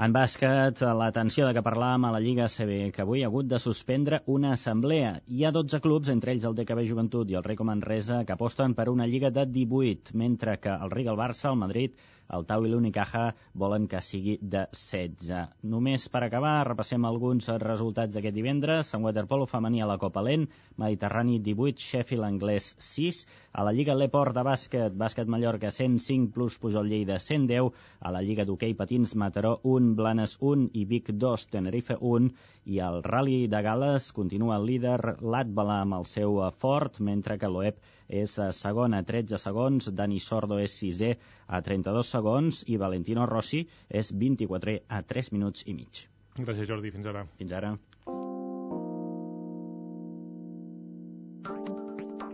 [0.05, 3.59] En bàsquet, l'atenció de que parlàvem a la Lliga CB, que avui ha hagut de
[3.59, 5.09] suspendre una assemblea.
[5.27, 8.77] Hi ha 12 clubs, entre ells el DKB Joventut i el Rico Manresa, que aposten
[8.79, 11.99] per una Lliga de 18, mentre que el Riga, el Barça, el Madrid,
[12.37, 13.23] el Tau i l'Unicaja
[13.63, 15.31] volen que sigui de 16.
[15.73, 18.93] Només per acabar, repassem alguns resultats d'aquest divendres.
[18.97, 20.45] En waterpolo femení a la Copa Lent,
[20.83, 23.23] Mediterrani 18, Sheffield Anglès 6.
[23.59, 27.73] A la Lliga Leport de bàsquet, bàsquet Mallorca 105 plus Pujol Lleida 110.
[28.01, 32.33] A la Lliga d'hoquei patins Mataró 1, Blanes 1 i Vic 2, Tenerife 1.
[32.69, 37.49] I el Rally de Gales continua el líder l'Atbala amb el seu fort, mentre que
[37.49, 41.15] l'OEP és segon a 13 segons, Dani Sordo és sisè
[41.47, 46.07] a 32 segons i Valentino Rossi és 24 a 3 minuts i mig.
[46.39, 46.93] Gràcies, Jordi.
[46.95, 47.27] Fins ara.
[47.39, 47.75] Fins ara.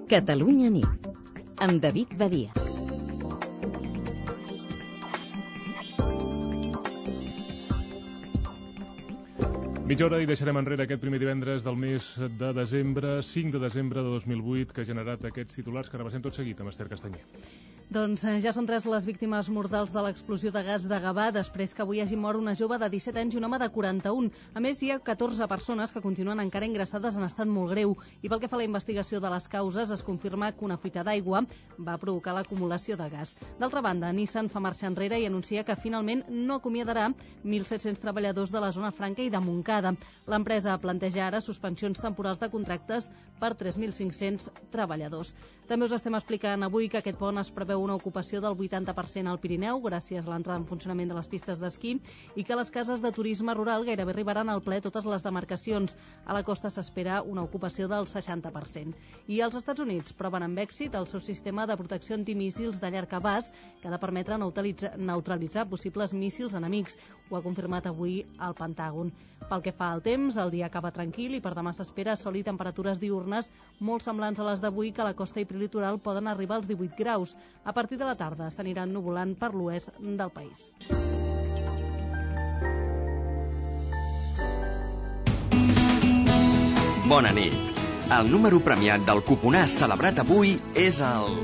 [0.09, 1.09] Catalunya nit,
[1.59, 2.64] amb David Badia.
[9.85, 12.07] Mitja hora i deixarem enrere aquest primer divendres del mes
[12.43, 16.41] de desembre, 5 de desembre de 2008, que ha generat aquests titulars que repassem tot
[16.41, 17.21] seguit amb Esther Castanyer.
[17.93, 21.75] Doncs eh, ja són tres les víctimes mortals de l'explosió de gas de Gavà després
[21.77, 24.31] que avui hagi mort una jove de 17 anys i un home de 41.
[24.57, 27.93] A més, hi ha 14 persones que continuen encara ingressades en estat molt greu
[28.23, 31.05] i pel que fa a la investigació de les causes es confirma que una fuita
[31.05, 31.43] d'aigua
[31.77, 33.35] va provocar l'acumulació de gas.
[33.61, 37.11] D'altra banda, Nissan fa marxa enrere i anuncia que finalment no acomiadarà
[37.45, 39.93] 1.700 treballadors de la zona franca i de Montcada.
[40.27, 45.35] L'empresa planteja ara suspensions temporals de contractes per 3.500 treballadors.
[45.65, 49.39] També us estem explicant avui que aquest pont es preveu una ocupació del 80% al
[49.41, 51.95] Pirineu gràcies a l'entrada en funcionament de les pistes d'esquí
[52.37, 55.97] i que les cases de turisme rural gairebé arribaran al ple totes les demarcacions.
[56.27, 58.93] A la costa s'espera una ocupació del 60%.
[59.33, 63.17] I els Estats Units proven amb èxit el seu sistema de protecció antimíssils de llarg
[63.17, 66.99] abast que ha de permetre neutralitzar, possibles míssils enemics.
[67.31, 69.15] Ho ha confirmat avui el Pentàgon.
[69.49, 72.45] Pel que fa al temps, el dia acaba tranquil i per demà s'espera sol i
[72.45, 73.51] temperatures diurnes
[73.81, 76.99] molt semblants a les d'avui que a la costa i prelitoral poden arribar als 18
[76.99, 77.37] graus.
[77.65, 80.71] A partir de la tarda s'aniran nuvolant per l'oest del país.
[87.09, 87.55] Bona nit.
[88.15, 91.39] El número premiat del cuponàs celebrat avui és el...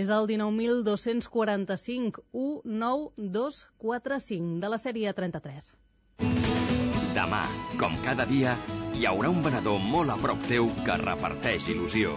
[0.00, 5.79] És el 19.245 19245 de la sèrie 33.
[7.14, 7.40] Demà,
[7.80, 8.52] com cada dia,
[8.94, 12.12] hi haurà un venedor molt a prop teu que reparteix il·lusió.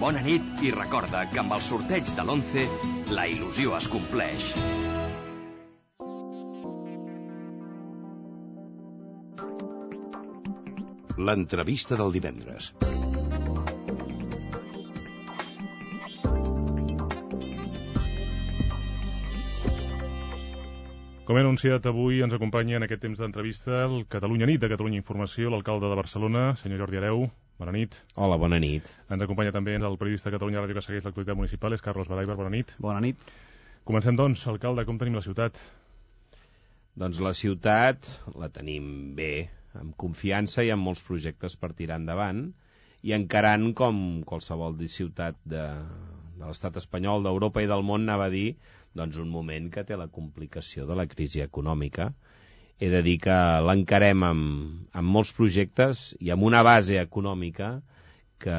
[0.00, 4.48] Bona nit i recorda que amb el sorteig de l'11 la il·lusió es compleix.
[11.28, 12.72] L'entrevista del divendres.
[21.24, 24.98] Com he anunciat, avui ens acompanya en aquest temps d'entrevista el Catalunya Nit de Catalunya
[25.00, 27.22] Informació, l'alcalde de Barcelona, senyor Jordi Areu.
[27.56, 27.96] Bona nit.
[28.20, 28.90] Hola, bona nit.
[29.08, 32.36] Ens acompanya també el periodista de Catalunya Ràdio que segueix l'actualitat municipal, és Carlos Badaibar.
[32.36, 32.74] Bona nit.
[32.76, 33.24] Bona nit.
[33.88, 35.62] Comencem, doncs, alcalde, com tenim la ciutat?
[37.00, 39.48] Doncs la ciutat la tenim bé,
[39.80, 42.50] amb confiança i amb molts projectes per tirar endavant
[43.00, 45.64] i encarant com qualsevol ciutat de,
[46.36, 48.58] de l'estat espanyol, d'Europa i del món, anava a dir
[49.00, 52.08] doncs un moment que té la complicació de la crisi econòmica.
[52.82, 53.36] He de dir que
[53.68, 54.46] l'encarem amb,
[55.00, 57.74] amb molts projectes i amb una base econòmica
[58.44, 58.56] que,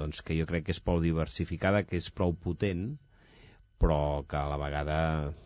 [0.00, 2.88] doncs, que jo crec que és prou diversificada, que és prou potent,
[3.78, 3.98] però
[4.30, 4.98] que a la vegada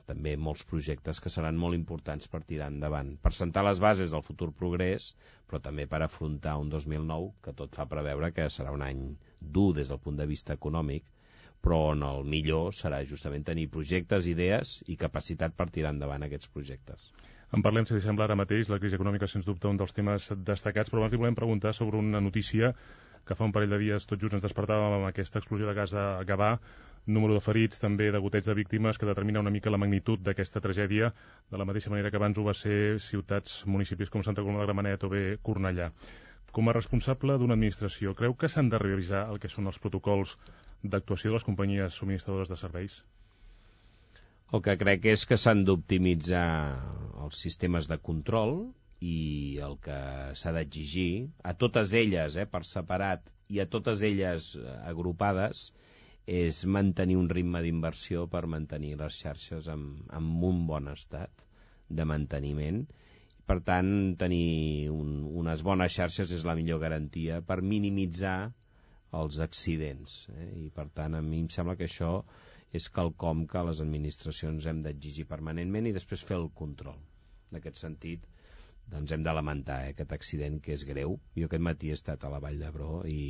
[0.09, 4.25] també molts projectes que seran molt importants per tirar endavant, per sentar les bases del
[4.29, 5.11] futur progrés,
[5.49, 9.03] però també per afrontar un 2009 que tot fa preveure que serà un any
[9.59, 11.05] dur des del punt de vista econòmic,
[11.63, 16.51] però on el millor serà justament tenir projectes, idees i capacitat per tirar endavant aquests
[16.51, 17.13] projectes.
[17.53, 18.71] En parlem, si li sembla, ara mateix.
[18.73, 22.01] La crisi econòmica, sens dubte, un dels temes destacats, però abans li volem preguntar sobre
[22.01, 22.73] una notícia
[23.29, 25.93] que fa un parell de dies tot just ens despertàvem amb aquesta explosió de gas
[25.95, 26.57] a Gavà,
[27.07, 30.63] número de ferits, també de goteig de víctimes, que determina una mica la magnitud d'aquesta
[30.65, 31.13] tragèdia,
[31.51, 34.69] de la mateixa manera que abans ho va ser ciutats, municipis com Santa Coloma de
[34.71, 35.93] Gramenet o bé Cornellà.
[36.53, 40.37] Com a responsable d'una administració, creu que s'han de revisar el que són els protocols
[40.83, 43.01] d'actuació de les companyies subministradores de serveis?
[44.53, 46.47] El que crec és que s'han d'optimitzar
[47.25, 48.57] els sistemes de control
[49.03, 49.99] i el que
[50.39, 55.71] s'ha d'exigir a totes elles eh, per separat i a totes elles eh, agrupades
[56.41, 59.87] és mantenir un ritme d'inversió per mantenir les xarxes en,
[60.19, 61.49] en un bon estat
[61.89, 62.85] de manteniment.
[63.47, 68.53] Per tant, tenir un, unes bones xarxes és la millor garantia per minimitzar
[69.21, 70.17] els accidents.
[70.35, 70.49] Eh?
[70.67, 72.13] I per tant, a mi em sembla que això
[72.79, 77.01] és quelcom que les administracions hem d'exigir permanentment i després fer el control.
[77.51, 78.25] En aquest sentit,
[78.93, 81.19] doncs hem de lamentar eh, aquest accident que és greu.
[81.37, 83.21] Jo aquest matí he estat a la Vall d'Hebron i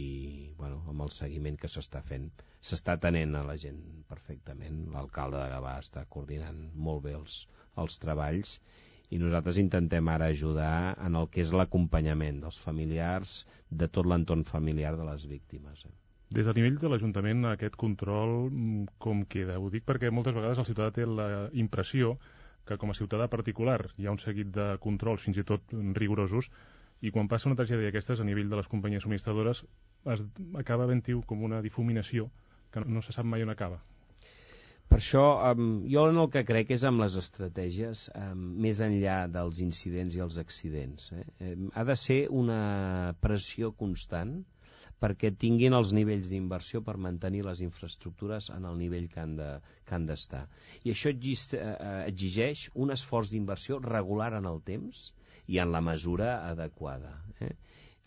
[0.60, 2.30] bueno, amb el seguiment que s'està fent
[2.70, 4.80] s'està atenent a la gent perfectament.
[4.94, 7.42] L'alcalde de Gavà està coordinant molt bé els,
[7.84, 8.56] els treballs
[9.12, 14.46] i nosaltres intentem ara ajudar en el que és l'acompanyament dels familiars, de tot l'entorn
[14.48, 15.84] familiar de les víctimes.
[15.84, 15.92] Eh?
[16.32, 18.48] Des del nivell de l'Ajuntament, aquest control
[19.04, 19.58] com queda?
[19.60, 22.16] Ho dic perquè moltes vegades el ciutadà té la impressió
[22.64, 26.48] que com a ciutadà particular hi ha un seguit de controls fins i tot rigorosos
[27.02, 29.64] i quan passa una tragèdia d'aquestes a nivell de les companyies subministradores
[30.14, 30.24] es
[30.64, 32.30] acaba ben com una difuminació
[32.70, 33.82] que no se sap mai on acaba.
[34.92, 39.22] Per això, um, jo en el que crec és amb les estratègies um, més enllà
[39.32, 41.06] dels incidents i els accidents.
[41.16, 41.54] Eh?
[41.72, 42.58] ha de ser una
[43.24, 44.34] pressió constant
[45.02, 50.44] perquè tinguin els nivells d'inversió per mantenir les infraestructures en el nivell que han d'estar.
[50.44, 55.08] De, I això eh, eh, exigeix un esforç d'inversió regular en el temps
[55.48, 57.16] i en la mesura adequada.
[57.40, 57.54] Eh?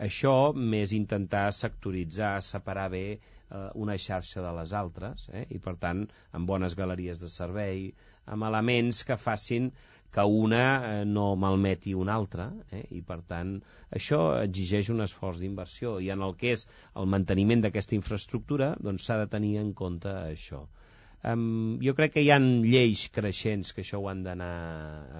[0.05, 0.35] Això
[0.75, 3.07] més intentar sectoritzar, separar bé
[3.49, 5.45] eh, una xarxa de les altres, eh?
[5.55, 6.05] i per tant
[6.37, 7.89] amb bones galeries de servei,
[8.25, 9.71] amb elements que facin
[10.15, 12.85] que una eh, no malmeti una altra eh?
[12.95, 13.57] i per tant
[13.99, 16.65] això exigeix un esforç d'inversió i en el que és
[16.95, 20.61] el manteniment d'aquesta infraestructura doncs s'ha de tenir en compte això
[21.33, 24.53] um, jo crec que hi han lleis creixents que això ho han d'anar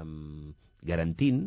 [0.02, 0.54] um,
[0.94, 1.44] garantint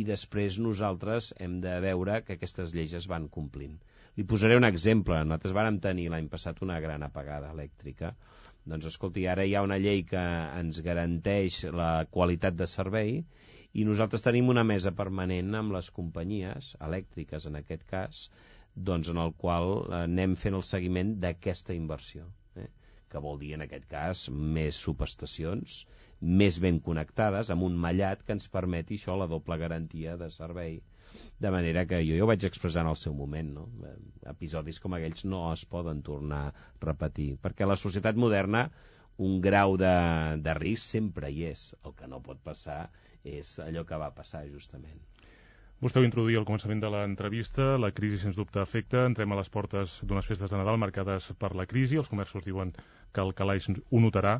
[0.00, 3.74] i després nosaltres hem de veure que aquestes lleis es van complint.
[4.16, 5.16] Li posaré un exemple.
[5.24, 8.12] Nosaltres vàrem tenir l'any passat una gran apagada elèctrica
[8.70, 10.20] doncs escolti, ara hi ha una llei que
[10.58, 13.16] ens garanteix la qualitat de servei
[13.80, 18.20] i nosaltres tenim una mesa permanent amb les companyies elèctriques, en aquest cas,
[18.90, 22.68] doncs en el qual anem fent el seguiment d'aquesta inversió, eh?
[23.10, 24.24] que vol dir, en aquest cas,
[24.58, 25.82] més subestacions,
[26.42, 30.78] més ben connectades, amb un mallat que ens permeti això, la doble garantia de servei
[31.42, 33.68] de manera que jo ja ho vaig expressar en el seu moment no?
[33.88, 33.94] Eh,
[34.32, 36.56] episodis com aquells no es poden tornar a
[36.86, 38.68] repetir perquè la societat moderna
[39.22, 39.94] un grau de,
[40.42, 42.82] de risc sempre hi és el que no pot passar
[43.22, 45.00] és allò que va passar justament
[45.82, 47.72] Vostè ho introduïa al començament de l'entrevista.
[47.84, 49.00] La crisi, sens dubte, afecta.
[49.08, 51.98] Entrem a les portes d'unes festes de Nadal marcades per la crisi.
[51.98, 52.70] Els comerços diuen
[53.10, 54.36] que el calaix ho notarà.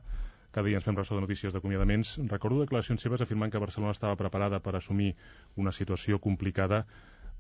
[0.53, 2.19] Cada dia ens fem ressò de notícies d'acomiadaments.
[2.31, 5.15] Recordo declaracions seves afirmant que Barcelona estava preparada per assumir
[5.57, 6.83] una situació complicada.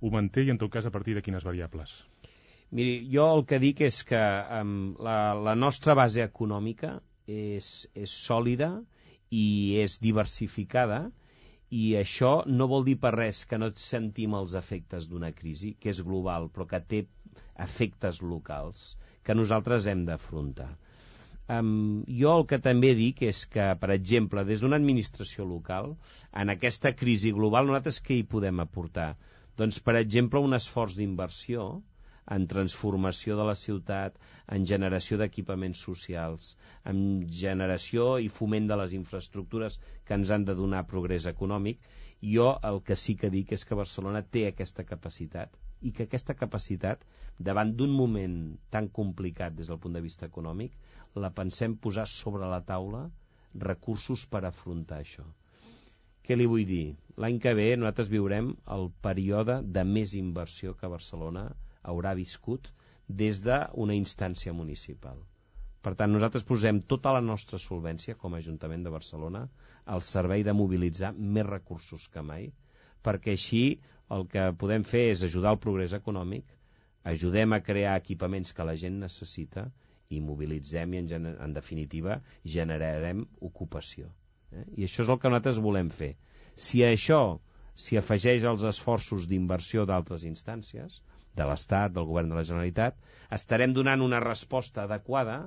[0.00, 1.92] Ho manté i, en tot cas, a partir de quines variables?
[2.72, 4.20] Miri, jo el que dic és que
[4.62, 6.94] um, la, la nostra base econòmica
[7.28, 8.70] és, és sòlida
[9.28, 9.44] i
[9.82, 11.02] és diversificada
[11.72, 15.92] i això no vol dir per res que no sentim els efectes d'una crisi, que
[15.92, 17.02] és global, però que té
[17.66, 18.94] efectes locals
[19.24, 20.72] que nosaltres hem d'afrontar.
[21.50, 25.96] Um, jo el que també dic és que, per exemple, des d'una administració local,
[26.42, 29.08] en aquesta crisi global, nosaltres què hi podem aportar?
[29.58, 31.66] Doncs, per exemple, un esforç d'inversió
[32.36, 34.14] en transformació de la ciutat,
[34.56, 36.52] en generació d'equipaments socials,
[36.92, 37.02] en
[37.40, 41.82] generació i foment de les infraestructures que ens han de donar progrés econòmic.
[42.36, 46.36] Jo el que sí que dic és que Barcelona té aquesta capacitat i que aquesta
[46.38, 47.00] capacitat,
[47.48, 48.36] davant d'un moment
[48.70, 50.76] tan complicat des del punt de vista econòmic,
[51.14, 53.02] la pensem posar sobre la taula
[53.66, 55.24] recursos per afrontar això.
[56.22, 56.94] Què li vull dir?
[57.22, 61.48] L'any que ve nosaltres viurem el període de més inversió que Barcelona
[61.82, 62.70] haurà viscut
[63.22, 65.18] des d'una instància municipal.
[65.82, 69.42] Per tant, nosaltres posem tota la nostra solvència com a Ajuntament de Barcelona
[69.96, 72.52] al servei de mobilitzar més recursos que mai,
[73.02, 73.64] perquè així
[74.16, 76.46] el que podem fer és ajudar al progrés econòmic,
[77.12, 79.66] ajudem a crear equipaments que la gent necessita
[80.12, 82.18] i mobilitzem i en, en definitiva
[82.56, 84.10] generarem ocupació
[84.52, 84.66] eh?
[84.76, 86.12] i això és el que nosaltres volem fer
[86.68, 87.22] si a això
[87.84, 91.00] s'hi afegeix els esforços d'inversió d'altres instàncies
[91.34, 92.98] de l'Estat, del Govern de la Generalitat
[93.38, 95.38] estarem donant una resposta adequada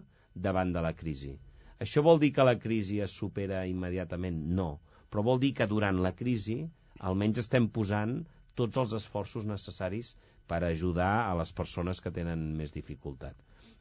[0.47, 1.36] davant de la crisi
[1.84, 4.38] això vol dir que la crisi es supera immediatament?
[4.59, 4.68] No,
[5.11, 6.61] però vol dir que durant la crisi
[7.09, 8.13] almenys estem posant
[8.61, 10.13] tots els esforços necessaris
[10.51, 13.36] per ajudar a les persones que tenen més dificultat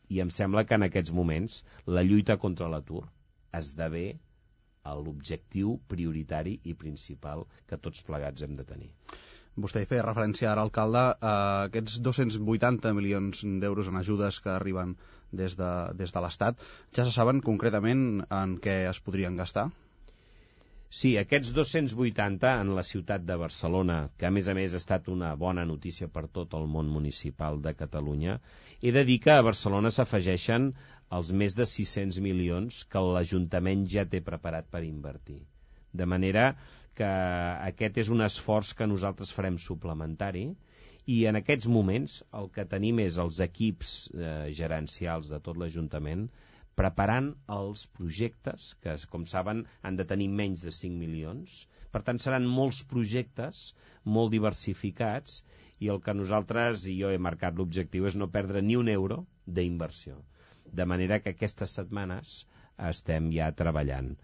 [0.09, 3.05] i em sembla que en aquests moments la lluita contra l'atur
[3.61, 4.07] esdevé
[5.05, 8.91] l'objectiu prioritari i principal que tots plegats hem de tenir.
[9.65, 11.35] Vostè feia referència ara, alcalde, a
[11.69, 14.97] aquests 280 milions d'euros en ajudes que arriben
[15.41, 16.65] des de, des de l'Estat.
[16.99, 19.69] Ja se saben concretament en què es podrien gastar?
[20.95, 25.09] Sí, aquests 280 en la ciutat de Barcelona, que a més a més ha estat
[25.11, 28.37] una bona notícia per tot el món municipal de Catalunya,
[28.81, 30.69] he de dir que a Barcelona s'afegeixen
[31.19, 35.41] els més de 600 milions que l'Ajuntament ja té preparat per invertir.
[36.03, 36.47] De manera
[37.01, 37.11] que
[37.73, 40.47] aquest és un esforç que nosaltres farem suplementari
[41.11, 46.29] i en aquests moments el que tenim és els equips eh, gerencials de tot l'Ajuntament
[46.81, 51.63] preparant els projectes, que com saben han de tenir menys de 5 milions,
[51.95, 53.59] per tant seran molts projectes
[54.17, 55.37] molt diversificats
[55.87, 59.21] i el que nosaltres, i jo he marcat l'objectiu, és no perdre ni un euro
[59.59, 60.17] d'inversió.
[60.81, 62.35] De manera que aquestes setmanes
[62.91, 64.15] estem ja treballant.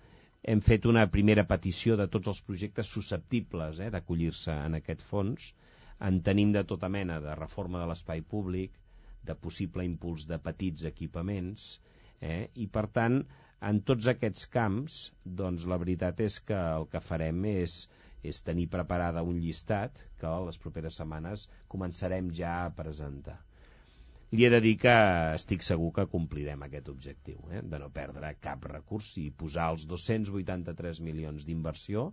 [0.51, 5.51] Hem fet una primera petició de tots els projectes susceptibles eh, d'acollir-se en aquest fons.
[6.09, 8.79] En tenim de tota mena de reforma de l'espai públic,
[9.31, 11.67] de possible impuls de petits equipaments,
[12.21, 12.51] Eh?
[12.65, 13.21] I per tant,
[13.71, 15.01] en tots aquests camps,
[15.41, 17.77] doncs la veritat és que el que farem és,
[18.33, 23.39] és tenir preparada un llistat que les properes setmanes començarem ja a presentar.
[24.31, 24.93] Li he de dir que
[25.37, 27.65] estic segur que complirem aquest objectiu, eh?
[27.73, 32.05] de no perdre cap recurs i posar els 283 milions d'inversió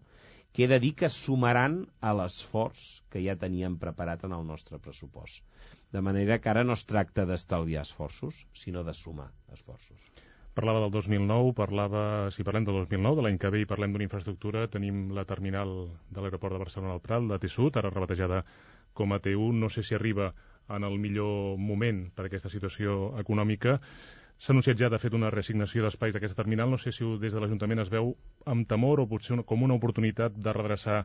[0.57, 4.79] que he de dir que sumaran a l'esforç que ja teníem preparat en el nostre
[4.81, 5.43] pressupost.
[5.93, 10.07] De manera que ara no es tracta d'estalviar esforços, sinó de sumar esforços.
[10.57, 12.01] Parlava del 2009, parlava,
[12.33, 15.75] si parlem del 2009, de l'any que ve i parlem d'una infraestructura, tenim la terminal
[16.09, 18.41] de l'aeroport de Barcelona al Prat, la T-Sud, ara rebatejada
[18.97, 20.31] com a T1, no sé si arriba
[20.73, 23.77] en el millor moment per aquesta situació econòmica.
[24.37, 26.69] S'ha anunciat ja, de fet, una reassignació d'espais d'aquesta terminal.
[26.69, 28.11] No sé si des de l'Ajuntament es veu
[28.45, 30.99] amb temor o potser com una oportunitat de redreçar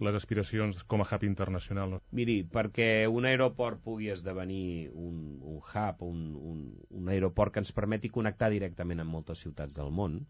[0.00, 1.90] les aspiracions com a hub internacional.
[1.92, 2.00] No?
[2.16, 6.64] Miri, perquè un aeroport pugui esdevenir un, un hub, un, un,
[7.02, 10.20] un aeroport que ens permeti connectar directament amb moltes ciutats del món,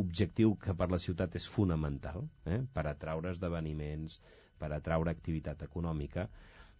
[0.00, 2.60] objectiu que per la ciutat és fonamental, eh?
[2.74, 4.20] per atraure esdeveniments,
[4.60, 6.28] per atraure activitat econòmica,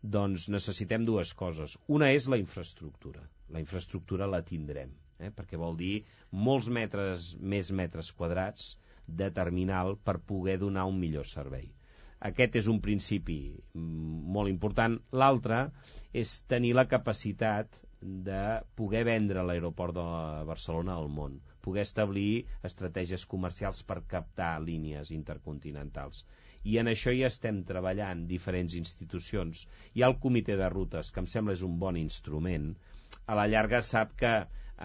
[0.03, 1.77] doncs necessitem dues coses.
[1.89, 3.23] Una és la infraestructura.
[3.53, 5.31] La infraestructura la tindrem, eh?
[5.31, 8.77] perquè vol dir molts metres, més metres quadrats
[9.07, 11.69] de terminal per poder donar un millor servei.
[12.31, 13.39] Aquest és un principi
[13.75, 14.99] mm, molt important.
[15.13, 15.61] L'altre
[16.13, 18.43] és tenir la capacitat de
[18.77, 20.05] poder vendre l'aeroport de
[20.49, 26.25] Barcelona al món, poder establir estratègies comercials per captar línies intercontinentals
[26.69, 29.67] i en això hi estem treballant diferents institucions.
[29.95, 32.73] Hi ha el comitè de rutes, que em sembla és un bon instrument.
[33.27, 34.33] A la llarga sap que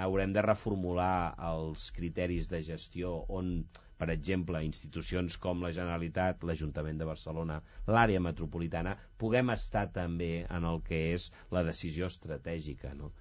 [0.04, 3.52] haurem de reformular els criteris de gestió on,
[4.00, 10.68] per exemple, institucions com la Generalitat, l'Ajuntament de Barcelona, l'àrea metropolitana, puguem estar també en
[10.72, 13.12] el que és la decisió estratègica, no?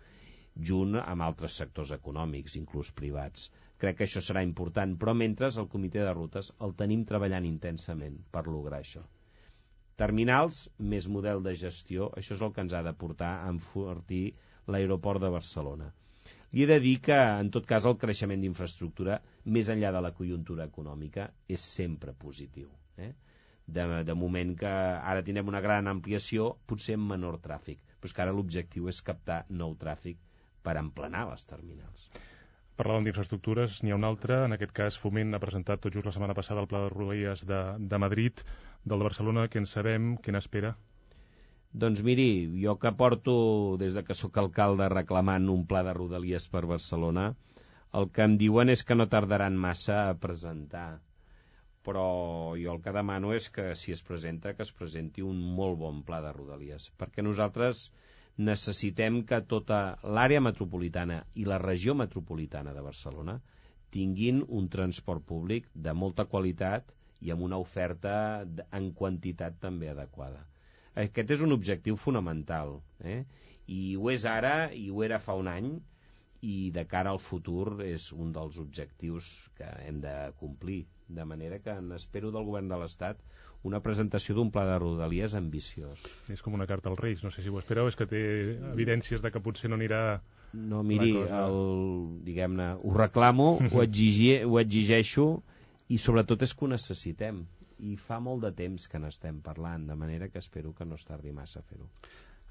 [0.70, 3.48] junt amb altres sectors econòmics, inclús privats.
[3.84, 8.14] Crec que això serà important, però mentre el comitè de rutes el tenim treballant intensament
[8.32, 9.02] per lograr això.
[10.00, 10.60] Terminals
[10.92, 14.22] més model de gestió, això és el que ens ha de portar a enfortir
[14.72, 15.90] l'aeroport de Barcelona.
[16.54, 19.20] Li he de dir que, en tot cas, el creixement d'infraestructura,
[19.58, 21.28] més enllà de la conjuntura econòmica,
[21.58, 22.72] és sempre positiu.
[22.96, 23.12] Eh?
[23.66, 24.76] De, de moment que
[25.14, 29.04] ara tindrem una gran ampliació, potser amb menor tràfic, però és que ara l'objectiu és
[29.10, 30.24] captar nou tràfic
[30.64, 32.08] per emplenar les terminals.
[32.80, 36.12] Parlàvem d'infraestructures, n'hi ha un altre, en aquest cas Foment ha presentat tot just la
[36.14, 37.60] setmana passada el Pla de Rodalies de,
[37.92, 38.40] de Madrid,
[38.82, 40.72] del de Barcelona, què en sabem, què n'espera?
[41.84, 42.26] Doncs miri,
[42.62, 43.34] jo que porto
[43.78, 47.28] des de que sóc alcalde reclamant un pla de Rodalies per Barcelona,
[48.00, 50.88] el que em diuen és que no tardaran massa a presentar.
[51.86, 52.08] Però
[52.58, 56.02] jo el que demano és que si es presenta, que es presenti un molt bon
[56.10, 57.88] pla de Rodalies, perquè nosaltres
[58.36, 63.38] necessitem que tota l'àrea metropolitana i la regió metropolitana de Barcelona
[63.94, 70.42] tinguin un transport públic de molta qualitat i amb una oferta en quantitat també adequada.
[70.94, 73.24] Aquest és un objectiu fonamental, eh?
[73.66, 75.70] i ho és ara i ho era fa un any,
[76.44, 80.82] i de cara al futur és un dels objectius que hem de complir.
[81.08, 83.20] De manera que n'espero del govern de l'Estat
[83.64, 86.04] una presentació d'un pla de rodalies ambiciós.
[86.32, 88.20] És com una carta als Reis, no sé si ho espereu, és que té
[88.74, 90.20] evidències de que potser no anirà...
[90.54, 91.56] No, miri, el,
[92.22, 95.26] diguem-ne, ho reclamo, ho, exigi, ho exigeixo
[95.90, 97.42] i sobretot és que ho necessitem.
[97.82, 101.08] I fa molt de temps que n'estem parlant, de manera que espero que no es
[101.08, 101.88] tardi massa a fer-ho.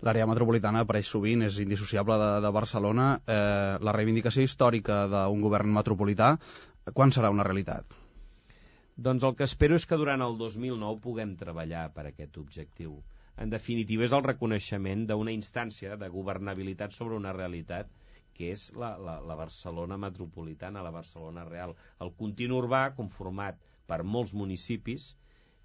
[0.04, 3.08] L'àrea metropolitana apareix sovint, és indissociable de, de Barcelona.
[3.24, 6.34] Eh, la reivindicació històrica d'un govern metropolità,
[6.92, 8.02] quan serà una realitat?
[8.96, 12.92] Doncs el que espero és que durant el 2009 puguem treballar per aquest objectiu.
[13.44, 17.90] En definitiva, és el reconeixement d'una instància de governabilitat sobre una realitat
[18.38, 21.74] que és la, la, la Barcelona metropolitana, la Barcelona real.
[22.06, 23.58] El continu urbà conformat
[23.90, 25.10] per molts municipis,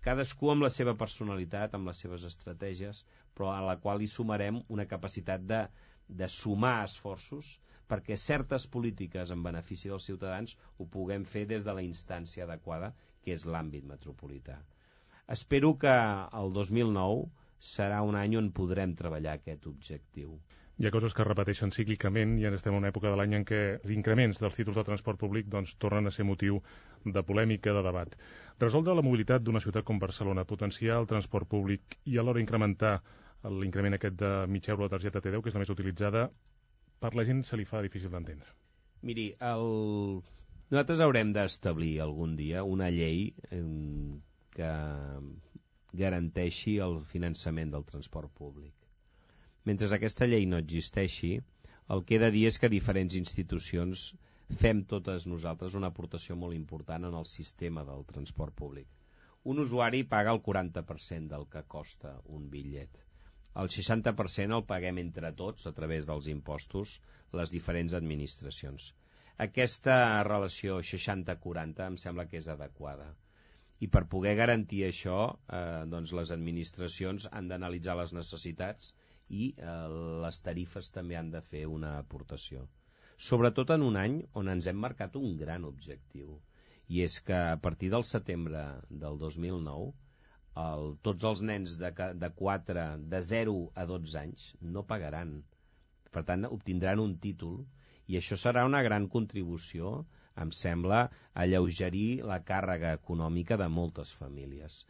[0.08, 3.04] cadascú amb la seva personalitat, amb les seves estratègies,
[3.36, 5.66] però a la qual hi sumarem una capacitat de,
[6.08, 7.58] de sumar esforços
[7.92, 12.90] perquè certes polítiques en benefici dels ciutadans ho puguem fer des de la instància adequada,
[13.28, 14.58] que és l'àmbit metropolità.
[15.38, 15.96] Espero que
[16.42, 17.26] el 2009
[17.72, 20.38] serà un any on podrem treballar aquest objectiu
[20.78, 23.44] hi ha coses que es repeteixen cíclicament i estem en una època de l'any en
[23.46, 26.60] què els increments dels títols de transport públic doncs, tornen a ser motiu
[27.02, 28.14] de polèmica, de debat.
[28.62, 32.92] Resoldre la mobilitat d'una ciutat com Barcelona, potenciar el transport públic i alhora incrementar
[33.58, 36.28] l'increment aquest de mig euro de targeta T10, que és la més utilitzada,
[37.02, 38.54] per la gent se li fa difícil d'entendre.
[39.02, 40.22] Miri, el...
[40.70, 43.32] nosaltres haurem d'establir algun dia una llei
[44.56, 44.72] que
[46.02, 48.78] garanteixi el finançament del transport públic
[49.68, 51.30] mentre aquesta llei no existeixi,
[51.94, 54.04] el que he de dir és que diferents institucions
[54.62, 58.88] fem totes nosaltres una aportació molt important en el sistema del transport públic.
[59.52, 63.02] Un usuari paga el 40% del que costa un bitllet.
[63.62, 66.96] El 60% el paguem entre tots a través dels impostos
[67.40, 68.92] les diferents administracions.
[69.44, 73.04] Aquesta relació 60-40 em sembla que és adequada.
[73.78, 75.18] I per poder garantir això,
[75.58, 78.88] eh, doncs les administracions han d'analitzar les necessitats
[79.28, 79.76] i eh,
[80.24, 82.64] les tarifes també han de fer una aportació.
[83.28, 86.34] Sobretot en un any on ens hem marcat un gran objectiu,
[86.88, 89.88] i és que a partir del setembre del 2009
[90.66, 91.94] el, tots els nens de,
[92.26, 95.34] de 4, de 0 a 12 anys no pagaran.
[96.10, 97.60] Per tant, obtindran un títol
[98.08, 99.92] i això serà una gran contribució,
[100.44, 101.02] em sembla,
[101.34, 104.82] a alleugerir la càrrega econòmica de moltes famílies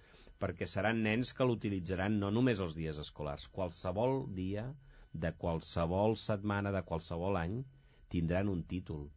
[0.42, 4.68] perquè seran nens que l'utilitzaran no només els dies escolars, qualsevol dia
[5.24, 7.56] de qualsevol setmana, de qualsevol any,
[8.12, 9.08] tindran un títol.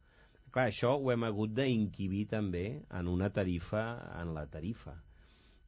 [0.51, 2.65] Clar, això ho hem hagut d'inquibir també
[2.99, 3.83] en una tarifa,
[4.21, 4.95] en la tarifa.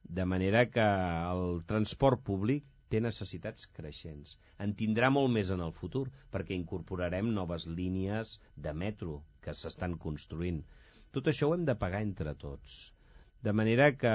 [0.03, 0.87] De manera que
[1.33, 4.37] el transport públic té necessitats creixents.
[4.67, 6.05] En tindrà molt més en el futur,
[6.37, 8.37] perquè incorporarem noves línies
[8.67, 10.63] de metro que s'estan construint.
[11.11, 12.81] Tot això ho hem de pagar entre tots
[13.43, 14.11] de manera que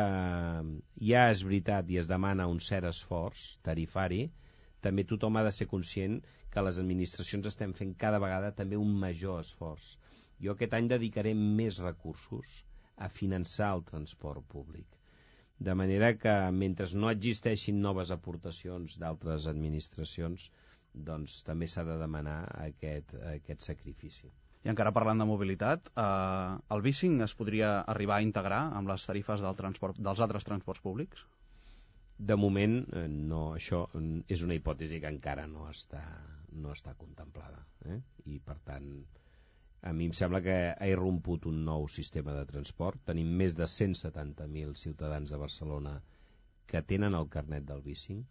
[1.08, 4.22] ja és veritat i es demana un cert esforç tarifari,
[4.86, 6.14] també tothom ha de ser conscient
[6.54, 9.90] que les administracions estem fent cada vegada també un major esforç.
[10.40, 12.54] Jo aquest any dedicaré més recursos
[12.96, 14.97] a finançar el transport públic.
[15.58, 20.50] De manera que mentre no existeixin noves aportacions d'altres administracions,
[21.08, 24.30] doncs també s'ha de demanar aquest, aquest sacrifici.
[24.66, 29.04] I encara parlant de mobilitat, eh, el bicing es podria arribar a integrar amb les
[29.10, 31.26] tarifes del transport, dels altres transports públics?
[32.18, 33.84] De moment, eh, no, això
[34.26, 36.02] és una hipòtesi que encara no està,
[36.64, 37.62] no està contemplada.
[37.86, 38.00] Eh?
[38.26, 38.90] I, per tant,
[39.80, 43.02] a mi em sembla que ha irromput un nou sistema de transport.
[43.10, 45.92] Tenim més de 170.000 ciutadans de Barcelona
[46.72, 48.24] que tenen el carnet del bicing.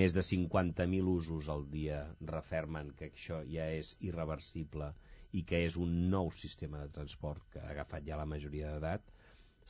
[0.00, 1.98] Més de 50.000 usos al dia
[2.30, 4.92] refermen que això ja és irreversible
[5.40, 9.02] i que és un nou sistema de transport que ha agafat ja la majoria d'edat,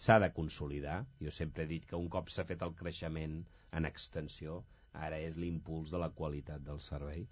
[0.05, 0.99] s'ha de consolidar.
[1.25, 3.41] Jo sempre he dit que un cop s'ha fet el creixement
[3.81, 4.63] en extensió,
[5.07, 7.27] ara és l'impuls de la qualitat del servei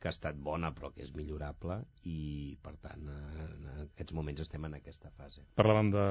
[0.00, 1.76] que ha estat bona però que és millorable
[2.08, 5.44] i per tant en aquests moments estem en aquesta fase.
[5.60, 6.04] Parlàvem de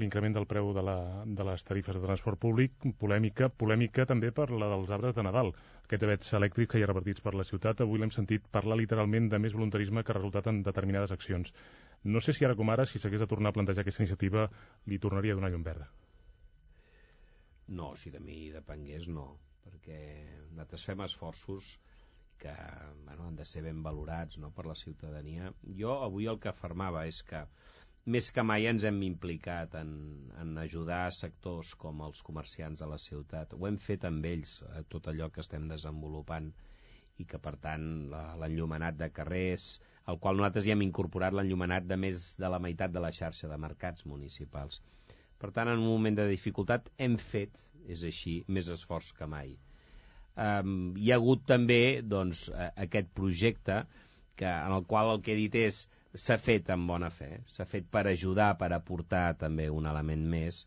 [0.00, 0.96] l'increment del preu de, la,
[1.28, 5.52] de les tarifes de transport públic, polèmica, polèmica també per la dels arbres de Nadal.
[5.84, 9.28] Aquests avets elèctrics que hi ha repartits per la ciutat, avui l'hem sentit parlar literalment
[9.28, 11.52] de més voluntarisme que ha resultat en determinades accions.
[12.04, 14.48] No sé si ara com ara, si s'hagués de tornar a plantejar aquesta iniciativa,
[14.88, 15.90] li tornaria a donar llum verda.
[17.76, 19.34] No, si de mi depengués, no,
[19.64, 19.98] perquè
[20.50, 21.74] nosaltres fem esforços
[22.44, 22.54] que
[23.06, 25.52] bueno, han de ser ben valorats no, per la ciutadania.
[25.80, 27.40] Jo avui el que afirmava és que
[28.14, 29.94] més que mai ens hem implicat en,
[30.42, 33.56] en ajudar sectors com els comerciants de la ciutat.
[33.56, 36.52] Ho hem fet amb ells, eh, tot allò que estem desenvolupant
[37.22, 39.68] i que per tant l'enllumenat de carrers,
[40.12, 43.48] al qual nosaltres ja hem incorporat l'enllumenat de més de la meitat de la xarxa
[43.48, 44.82] de mercats municipals.
[45.40, 47.56] Per tant, en un moment de dificultat hem fet,
[47.88, 49.56] és així, més esforç que mai
[50.36, 52.46] um, hi ha hagut també doncs,
[52.86, 53.82] aquest projecte
[54.36, 55.84] que, en el qual el que he dit és
[56.26, 60.64] s'ha fet amb bona fe, s'ha fet per ajudar, per aportar també un element més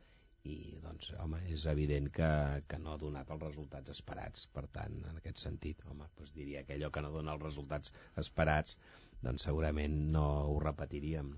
[0.47, 2.29] i doncs, home, és evident que,
[2.71, 4.45] que no ha donat els resultats esperats.
[4.55, 7.91] Per tant, en aquest sentit, home, doncs diria que allò que no dona els resultats
[8.23, 8.77] esperats,
[9.23, 11.33] doncs segurament no ho repetiríem.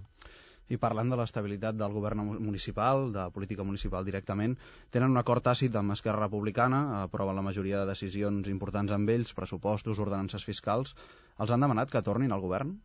[0.70, 4.58] I parlant de l'estabilitat del govern municipal, de política municipal directament,
[4.96, 9.34] tenen un acord tàcit amb Esquerra Republicana, aproven la majoria de decisions importants amb ells,
[9.42, 10.96] pressupostos, ordenances fiscals.
[11.40, 12.78] Els han demanat que tornin al govern?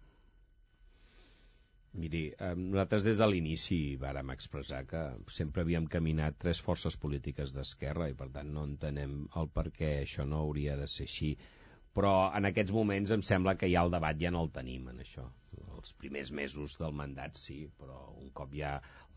[2.03, 5.03] Miri, eh, nosaltres des de l'inici vàrem expressar que
[5.35, 9.13] sempre havíem caminat tres forces polítiques d'esquerra i per tant no entenem
[9.43, 11.31] el per què això no hauria de ser així.
[11.95, 15.03] Però en aquests moments em sembla que ja el debat ja no el tenim en
[15.05, 15.29] això.
[15.77, 18.73] Els primers mesos del mandat sí, però un cop ja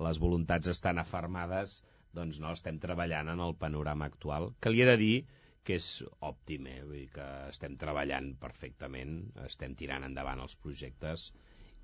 [0.07, 1.79] les voluntats estan afermades,
[2.17, 5.15] doncs no estem treballant en el panorama actual, que li he de dir
[5.67, 5.87] que és
[6.23, 6.79] òptim, eh?
[6.85, 9.17] Vull dir que estem treballant perfectament,
[9.47, 11.31] estem tirant endavant els projectes,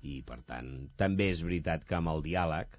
[0.04, 0.70] i per tant
[1.00, 2.78] també és veritat que amb el diàleg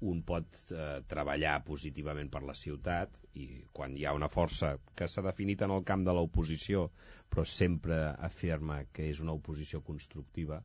[0.00, 5.08] un pot eh, treballar positivament per la ciutat i quan hi ha una força que
[5.08, 6.90] s'ha definit en el camp de l'oposició
[7.32, 10.60] però sempre afirma que és una oposició constructiva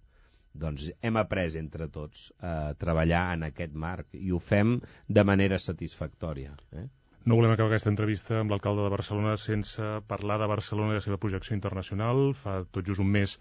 [0.52, 5.60] doncs hem après entre tots a treballar en aquest marc i ho fem de manera
[5.60, 6.90] satisfactòria eh?
[7.24, 11.04] No volem acabar aquesta entrevista amb l'alcalde de Barcelona sense parlar de Barcelona i la
[11.06, 12.32] seva projecció internacional.
[12.34, 13.36] Fa tot just un mes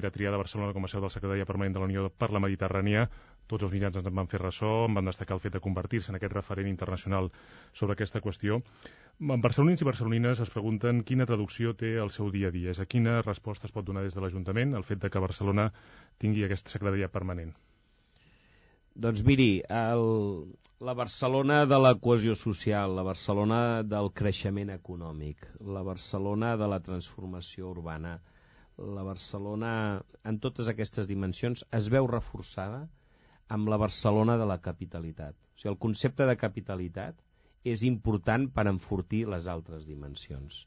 [0.00, 3.08] era triada Barcelona com a seu del secretària permanent de la Unió per la Mediterrània.
[3.48, 6.18] Tots els mitjans en van fer ressò, en van destacar el fet de convertir-se en
[6.18, 7.30] aquest referent internacional
[7.72, 8.60] sobre aquesta qüestió.
[9.18, 12.86] Barcelonins i barcelonines es pregunten quina traducció té el seu dia a dia, és a
[12.86, 15.72] quina resposta es pot donar des de l'Ajuntament el fet de que Barcelona
[16.22, 17.56] tingui aquesta secretaria permanent.
[18.98, 20.04] Doncs miri, el,
[20.82, 25.46] la Barcelona de la cohesió social, la Barcelona del creixement econòmic,
[25.76, 28.16] la Barcelona de la transformació urbana,
[28.98, 29.72] la Barcelona,
[30.24, 32.84] en totes aquestes dimensions, es veu reforçada
[33.56, 35.36] amb la Barcelona de la capitalitat.
[35.36, 37.18] O sigui, el concepte de capitalitat
[37.74, 40.58] és important per enfortir les altres dimensions.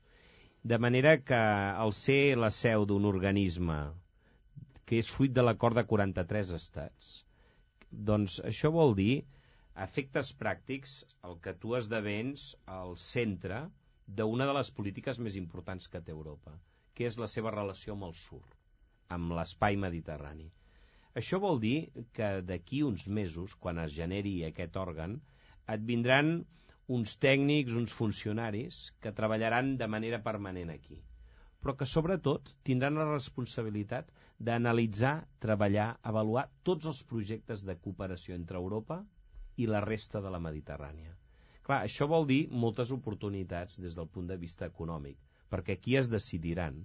[0.74, 1.42] De manera que
[1.86, 3.78] al ser la seu d'un organisme
[4.86, 7.12] que és fruit de l'acord de 43 estats,
[8.12, 9.14] doncs això vol dir,
[9.88, 10.98] efectes pràctics,
[11.30, 13.64] el que tu esdevens al centre
[14.20, 16.58] d'una de les polítiques més importants que té Europa
[16.98, 18.42] que és la seva relació amb el sur,
[19.16, 20.48] amb l'espai mediterrani.
[21.20, 21.78] Això vol dir
[22.16, 25.18] que d'aquí uns mesos, quan es generi aquest òrgan,
[25.74, 26.30] et vindran
[26.98, 30.98] uns tècnics, uns funcionaris que treballaran de manera permanent aquí,
[31.62, 34.10] però que sobretot tindran la responsabilitat
[34.40, 35.14] d'analitzar,
[35.46, 39.02] treballar, avaluar tots els projectes de cooperació entre Europa
[39.62, 41.14] i la resta de la Mediterrània.
[41.62, 45.20] Clar, això vol dir moltes oportunitats des del punt de vista econòmic,
[45.52, 46.82] perquè aquí es decidiran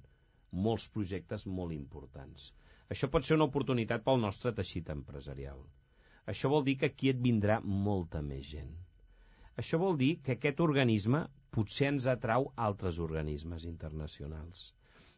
[0.67, 2.51] molts projectes molt importants.
[2.95, 5.63] Això pot ser una oportunitat pel nostre teixit empresarial.
[6.33, 7.57] Això vol dir que aquí et vindrà
[7.87, 8.75] molta més gent.
[9.63, 11.23] Això vol dir que aquest organisme
[11.57, 14.65] potser ens atrau altres organismes internacionals.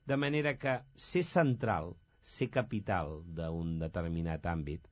[0.06, 0.74] De manera que
[1.08, 1.92] ser central,
[2.34, 4.88] ser capital d'un determinat àmbit,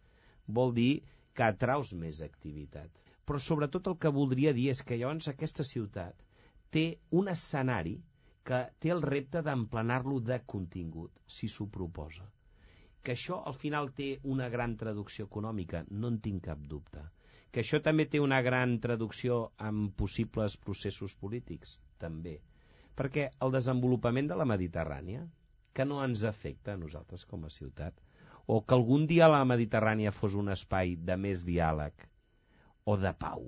[0.59, 0.91] vol dir
[1.37, 2.91] que atraus més activitat.
[3.27, 6.27] Però sobretot el que voldria dir és que llavors aquesta ciutat
[6.77, 6.87] té
[7.20, 7.97] un escenari
[8.47, 12.27] que té el repte d'emplenar-lo de contingut, si s'ho proposa.
[13.07, 17.02] Que això al final té una gran traducció econòmica, no en tinc cap dubte.
[17.54, 19.36] Que això també té una gran traducció
[19.68, 22.34] en possibles processos polítics, també.
[22.98, 25.22] Perquè el desenvolupament de la Mediterrània,
[25.72, 28.02] que no ens afecta a nosaltres com a ciutat,
[28.46, 32.09] o que algun dia la Mediterrània fos un espai de més diàleg
[32.90, 33.46] o de pau,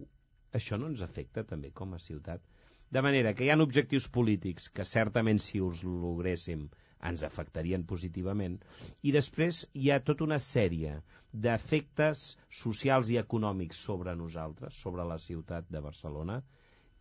[0.61, 2.47] això no ens afecta també com a ciutat
[2.91, 6.69] de manera que hi ha objectius polítics que certament si us logréssim
[7.11, 8.59] ens afectarien positivament
[9.03, 10.99] i després hi ha tota una sèrie
[11.33, 12.25] d'efectes
[12.63, 16.41] socials i econòmics sobre nosaltres, sobre la ciutat de Barcelona,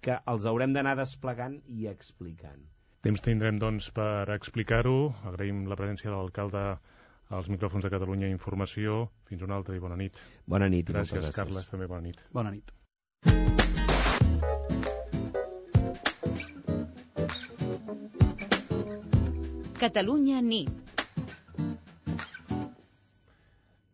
[0.02, 2.66] que els haurem d'anar desplegant i explicant.
[3.08, 4.98] Temps tindrem, doncs, per explicar-ho.
[5.32, 6.64] Agraïm la presència de l'alcalde
[7.38, 9.06] als micròfons de Catalunya Informació.
[9.30, 10.20] Fins una altra i bona nit.
[10.46, 10.92] Bona nit.
[10.92, 11.40] Gràcies, gràcies.
[11.40, 12.24] Carles, també bona nit.
[12.34, 12.74] Bona nit.
[19.78, 20.70] Catalunya nit.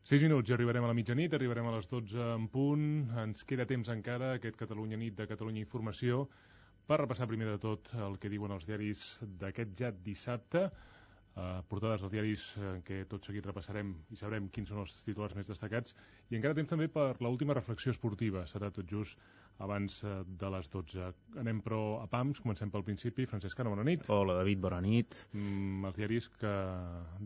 [0.08, 2.86] 6 minuts i arribarem a la mitjanit, arribarem a les 12 en punt.
[3.20, 6.22] Ens queda temps encara, aquest Catalunya nit de Catalunya Informació,
[6.88, 9.04] per repassar primer de tot el que diuen els diaris
[9.42, 10.70] d'aquest ja dissabte.
[11.34, 15.36] Uh, portades als diaris uh, que tot seguit repassarem i sabrem quins són els titulars
[15.36, 15.98] més destacats.
[16.32, 18.46] I encara temps també per l'última reflexió esportiva.
[18.48, 19.20] Serà tot just
[19.60, 21.10] abans eh, de les 12.
[21.42, 23.28] Anem però a PAMS, comencem pel principi.
[23.30, 24.06] Francesc Cano, bona nit.
[24.12, 25.18] Hola, David, bona nit.
[25.34, 26.54] Mm, els diaris que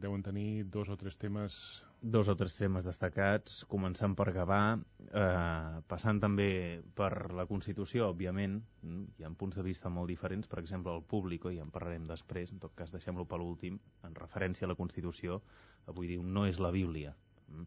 [0.03, 1.59] deuen tenir dos o tres temes...
[1.97, 4.59] Dos o tres temes destacats, començant per Gavà,
[5.07, 6.49] eh, passant també
[6.95, 11.01] per la Constitució, òbviament, mm, hi ha punts de vista molt diferents, per exemple, el
[11.01, 14.77] públic, i en parlarem després, en tot cas deixem-lo per l'últim, en referència a la
[14.77, 15.41] Constitució,
[15.89, 17.15] avui diu no és la Bíblia.
[17.47, 17.65] Mm?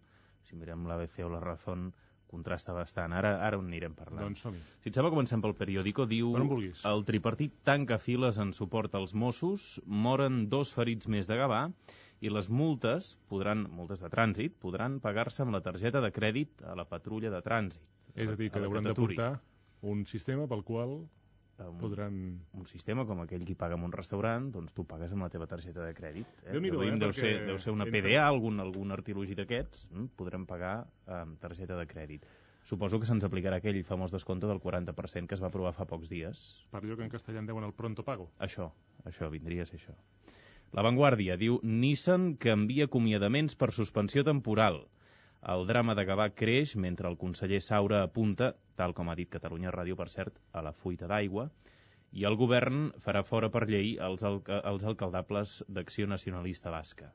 [0.51, 1.91] si mirem l'ABC o la Razón,
[2.31, 3.15] contrasta bastant.
[3.17, 4.29] Ara, ara on anirem parlant.
[4.29, 4.61] Doncs som-hi.
[4.85, 6.07] Si et sembla, comencem pel periòdico.
[6.11, 6.33] Diu,
[6.91, 11.67] el tripartit tanca files en suport als Mossos, moren dos ferits més de Gavà,
[12.21, 16.77] i les multes, podran, multes de trànsit, podran pagar-se amb la targeta de crèdit a
[16.77, 17.87] la patrulla de trànsit.
[18.15, 19.31] És a dir, que la hauran de portar
[19.87, 20.99] un sistema pel qual
[21.69, 22.19] un, podran...
[22.57, 25.49] un sistema com aquell qui paga en un restaurant, doncs tu pagues amb la teva
[25.51, 26.29] targeta de crèdit.
[26.45, 26.53] Eh?
[26.55, 30.13] Déu-n'hi-do, Deduïm, eh, deu, ser, deu ser una PDA, algun, algun artilugi d'aquests, mm?
[30.21, 30.77] podrem pagar
[31.21, 32.29] amb targeta de crèdit.
[32.71, 36.11] Suposo que se'ns aplicarà aquell famós descompte del 40% que es va aprovar fa pocs
[36.13, 36.43] dies.
[36.71, 38.29] Per allò que en castellà en deuen el pronto pago.
[38.39, 38.69] Això,
[39.09, 39.97] això, vindria a ser això.
[40.77, 44.85] La Vanguardia diu Nissan canvia acomiadaments per suspensió temporal.
[45.49, 49.73] El drama de Gavà creix mentre el conseller Saura apunta, tal com ha dit Catalunya
[49.73, 51.47] Ràdio, per cert, a la fuita d'aigua,
[52.13, 57.13] i el govern farà fora per llei els, alca els alcaldables d'Acció Nacionalista Basca.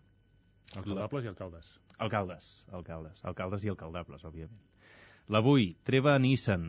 [0.76, 1.68] Alcaldables i alcaldes.
[2.06, 2.48] Alcaldes,
[2.80, 4.64] alcaldes, alcaldes i alcaldables, òbviament.
[5.34, 6.66] L'avui, treva a Nissan,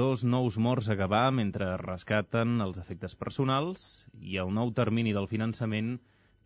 [0.00, 3.88] dos nous morts a Gavà mentre rescaten els efectes personals
[4.20, 5.98] i el nou termini del finançament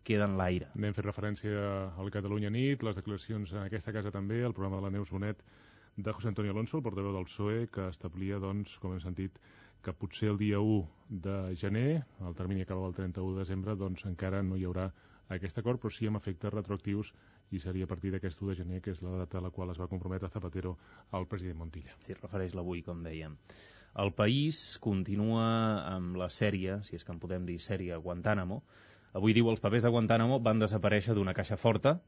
[0.03, 0.69] queda en l'aire.
[0.75, 1.67] N'hem fet referència
[1.99, 5.43] al Catalunya Nit, les declaracions en aquesta casa també, el programa de la Neus Bonet
[5.95, 9.37] de José Antonio Alonso, el portaveu del PSOE, que establia, doncs, com hem sentit,
[9.83, 14.05] que potser el dia 1 de gener, el termini acaba el 31 de desembre, doncs
[14.09, 14.87] encara no hi haurà
[15.35, 17.11] aquest acord, però sí amb efectes retroactius
[17.51, 19.71] i seria a partir d'aquest 1 de gener, que és la data a la qual
[19.71, 20.77] es va comprometre Zapatero
[21.11, 21.93] al president Montilla.
[21.99, 23.37] S'hi refereix l'avui, com dèiem.
[24.03, 25.45] El país continua
[25.91, 28.63] amb la sèrie, si és que en podem dir sèrie, Guantánamo.
[29.13, 31.99] Avui diu els papers de Guantánamo van desaparèixer d'una caixa forta.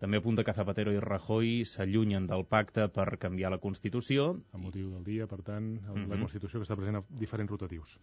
[0.00, 4.28] També apunta que Zapatero i Rajoy s'allunyen del pacte per canviar la Constitució.
[4.56, 6.20] A motiu del dia, per tant, el, la Mhm.
[6.22, 7.98] Constitució que està present a diferents rotatius.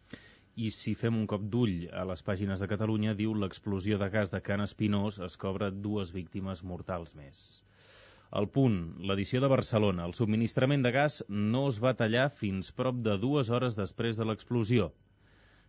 [0.57, 4.31] I si fem un cop d'ull a les pàgines de Catalunya, diu l'explosió de gas
[4.31, 7.63] de Can Espinós es cobra dues víctimes mortals més.
[8.33, 10.05] El punt, l'edició de Barcelona.
[10.05, 14.25] El subministrament de gas no es va tallar fins prop de dues hores després de
[14.25, 14.91] l'explosió.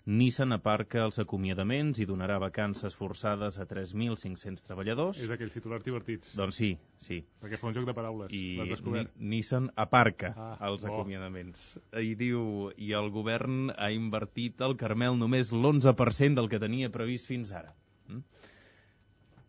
[0.08, 5.18] Nissan aparca els acomiadaments i donarà vacances forçades a 3.500 treballadors.
[5.20, 6.30] És d'aquells titulars divertits.
[6.38, 7.18] Doncs sí, sí.
[7.42, 8.32] Perquè fa un joc de paraules.
[8.32, 9.12] I L'has descobert.
[9.20, 10.94] Ni Nissan aparca Ah, els bo.
[10.94, 11.66] acomiadaments.
[12.00, 17.28] I diu, i el govern ha invertit al Carmel només l'11% del que tenia previst
[17.28, 17.74] fins ara.
[18.08, 18.22] Mm?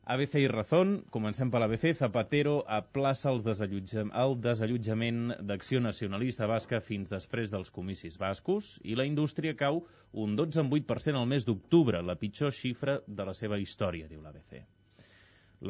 [0.10, 6.80] ABC i Razón, comencem per l'ABC, Zapatero aplaça els desallotja el desallotjament d'Acció Nacionalista Basca
[6.82, 9.84] fins després dels comicis bascos i la indústria cau
[10.24, 14.64] un 12,8% al mes d'octubre, la pitjor xifra de la seva història, diu l'ABC.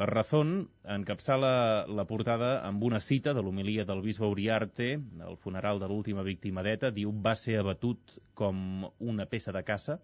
[0.00, 1.52] La Razón encapçala
[2.00, 4.94] la portada amb una cita de l'homilia del bisbe Uriarte,
[5.28, 10.00] el funeral de l'última víctima d'ETA, diu va ser abatut com una peça de caça,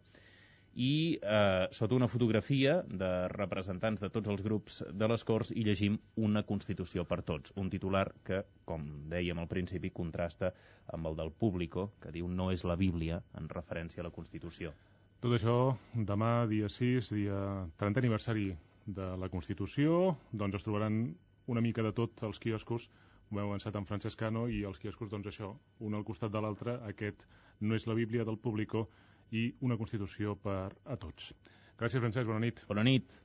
[0.76, 5.64] i eh, sota una fotografia de representants de tots els grups de les Corts hi
[5.64, 10.52] llegim una Constitució per tots, un titular que, com dèiem al principi, contrasta
[10.92, 14.74] amb el del Público, que diu no és la Bíblia en referència a la Constitució.
[15.24, 15.56] Tot això,
[15.96, 17.40] demà, dia 6, dia
[17.80, 18.50] 30 aniversari
[18.84, 21.16] de la Constitució, doncs es trobaran
[21.48, 22.90] una mica de tot als quioscos.
[23.30, 26.76] Ho hem avançat en Francescano i els quioscos, doncs això, un al costat de l'altre,
[26.84, 27.24] aquest
[27.64, 28.90] no és la Bíblia del Público
[29.32, 31.32] i una Constitució per a tots.
[31.76, 32.62] Gràcies, Francesc, bona nit.
[32.68, 33.18] Bona nit.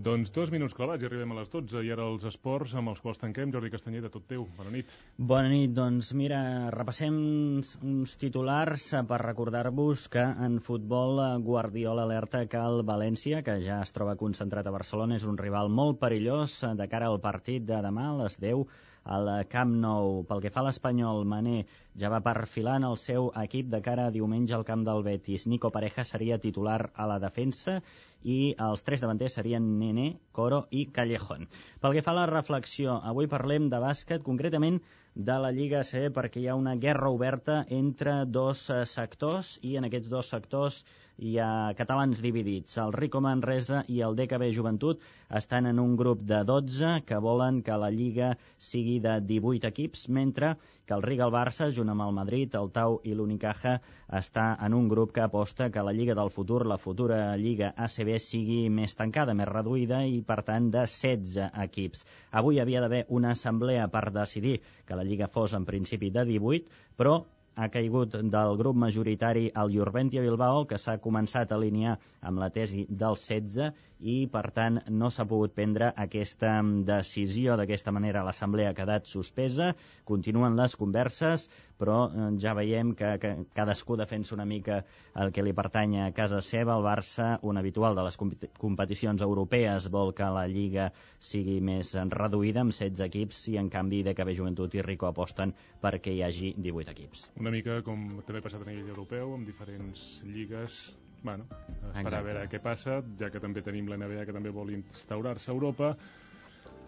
[0.00, 3.02] Doncs dos minuts clavats i arribem a les 12 i ara els esports amb els
[3.04, 3.50] quals tanquem.
[3.52, 4.46] Jordi Castanyeda, tot teu.
[4.56, 4.94] Bona nit.
[5.32, 6.38] Bona nit, doncs mira,
[6.72, 7.18] repassem
[7.60, 13.58] uns titulars eh, per recordar-vos que en futbol eh, Guardiola alerta que el València, que
[13.66, 17.20] ja es troba concentrat a Barcelona, és un rival molt perillós eh, de cara al
[17.20, 18.64] partit de demà a les 10
[19.04, 20.22] al Camp Nou.
[20.28, 21.64] Pel que fa a l'Espanyol, Mané
[22.00, 25.46] ja va perfilant el seu equip de cara a diumenge al camp del Betis.
[25.46, 27.80] Nico Pareja seria titular a la defensa
[28.22, 31.48] i els tres davanters serien Nene, Coro i Callejón.
[31.80, 34.80] Pel que fa a la reflexió, avui parlem de bàsquet, concretament
[35.14, 39.88] de la Lliga C, perquè hi ha una guerra oberta entre dos sectors i en
[39.88, 40.84] aquests dos sectors
[41.20, 42.78] hi ha catalans dividits.
[42.80, 45.02] El Rico Manresa i el DKB Joventut
[45.40, 50.06] estan en un grup de 12 que volen que la Lliga sigui de 18 equips,
[50.08, 50.54] mentre
[50.86, 53.76] que el Riga el Barça, junt amb el Madrid, el Tau i l'Unicaja,
[54.20, 58.14] està en un grup que aposta que la Lliga del futur, la futura Lliga ACB,
[58.18, 62.06] sigui més tancada, més reduïda i, per tant, de 16 equips.
[62.40, 64.56] Avui havia d'haver una assemblea per decidir
[64.86, 67.20] que la Lliga fos en principi de 18, però
[67.60, 72.48] ha caigut del grup majoritari al Jurventia Bilbao, que s'ha començat a alinear amb la
[72.54, 73.68] tesi del 16
[74.00, 76.54] i, per tant, no s'ha pogut prendre aquesta
[76.88, 77.56] decisió.
[77.60, 79.74] D'aquesta manera, l'Assemblea ha quedat suspesa,
[80.08, 81.48] continuen les converses,
[81.80, 84.80] però eh, ja veiem que, que cadascú defensa una mica
[85.20, 86.78] el que li pertany a casa seva.
[86.78, 90.90] El Barça, un habitual de les competicions europees, vol que la Lliga
[91.20, 95.52] sigui més reduïda, amb 16 equips, i en canvi de KB Joventut i Rico aposten
[95.82, 97.28] perquè hi hagi 18 equips.
[97.40, 100.80] Una mica com també ha passat a nivell europeu, amb diferents lligues
[101.22, 102.16] bueno, esperar Exacte.
[102.16, 105.54] a veure què passa, ja que també tenim la NBA que també vol instaurar-se a
[105.54, 105.94] Europa.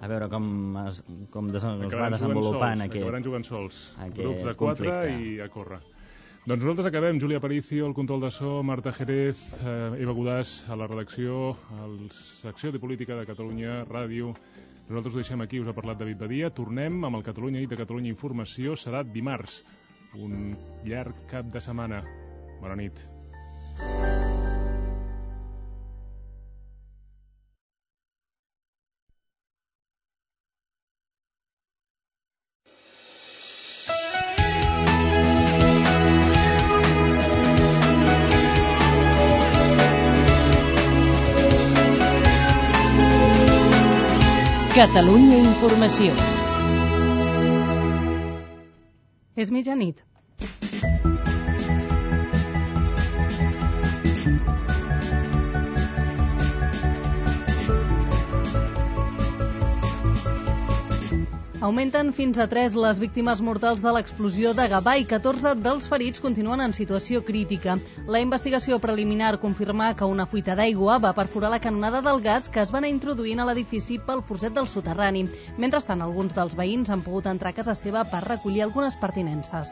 [0.03, 0.47] A veure com
[0.87, 3.03] es, com des, es va desenvolupant sols, aquest...
[3.03, 3.83] Acabaran jugant sols,
[4.17, 5.83] grups de quatre i a córrer.
[6.43, 7.21] Doncs nosaltres acabem.
[7.23, 11.87] Júlia Aparicio, el control de so, Marta Jerez, eh, Eva Godàs a la redacció, a
[11.87, 12.09] la
[12.43, 14.33] secció de política de Catalunya Ràdio.
[14.89, 16.51] Nosaltres ho deixem aquí, us ha parlat David Badia.
[16.51, 18.75] Tornem amb el Catalunya i de Catalunya Informació.
[18.75, 19.61] Serà dimarts,
[20.19, 20.55] un
[20.85, 22.03] llarg cap de setmana.
[22.61, 23.05] Bona nit.
[44.73, 46.15] Catalunya Informació.
[49.43, 50.05] És mitjanit.
[61.63, 66.23] Augmenten fins a 3 les víctimes mortals de l'explosió de Gavà i 14 dels ferits
[66.25, 67.77] continuen en situació crítica.
[68.11, 72.65] La investigació preliminar confirma que una fuita d'aigua va perforar la canonada del gas que
[72.65, 75.23] es va anar introduint a l'edifici pel forcet del soterrani.
[75.63, 79.71] Mentrestant, alguns dels veïns han pogut entrar a casa seva per recollir algunes pertinences.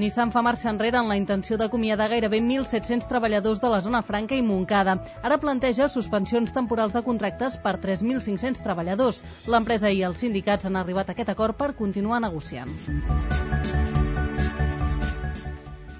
[0.00, 4.32] Nissan fa marxa enrere en la intenció d'acomiadar gairebé 1.700 treballadors de la zona franca
[4.32, 4.94] i Montcada.
[5.20, 9.20] Ara planteja suspensions temporals de contractes per 3.500 treballadors.
[9.44, 12.72] L'empresa i els sindicats han arribat a aquest acord per continuar negociant.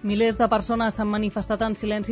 [0.01, 2.09] Milers de persones s'han manifestat en silenci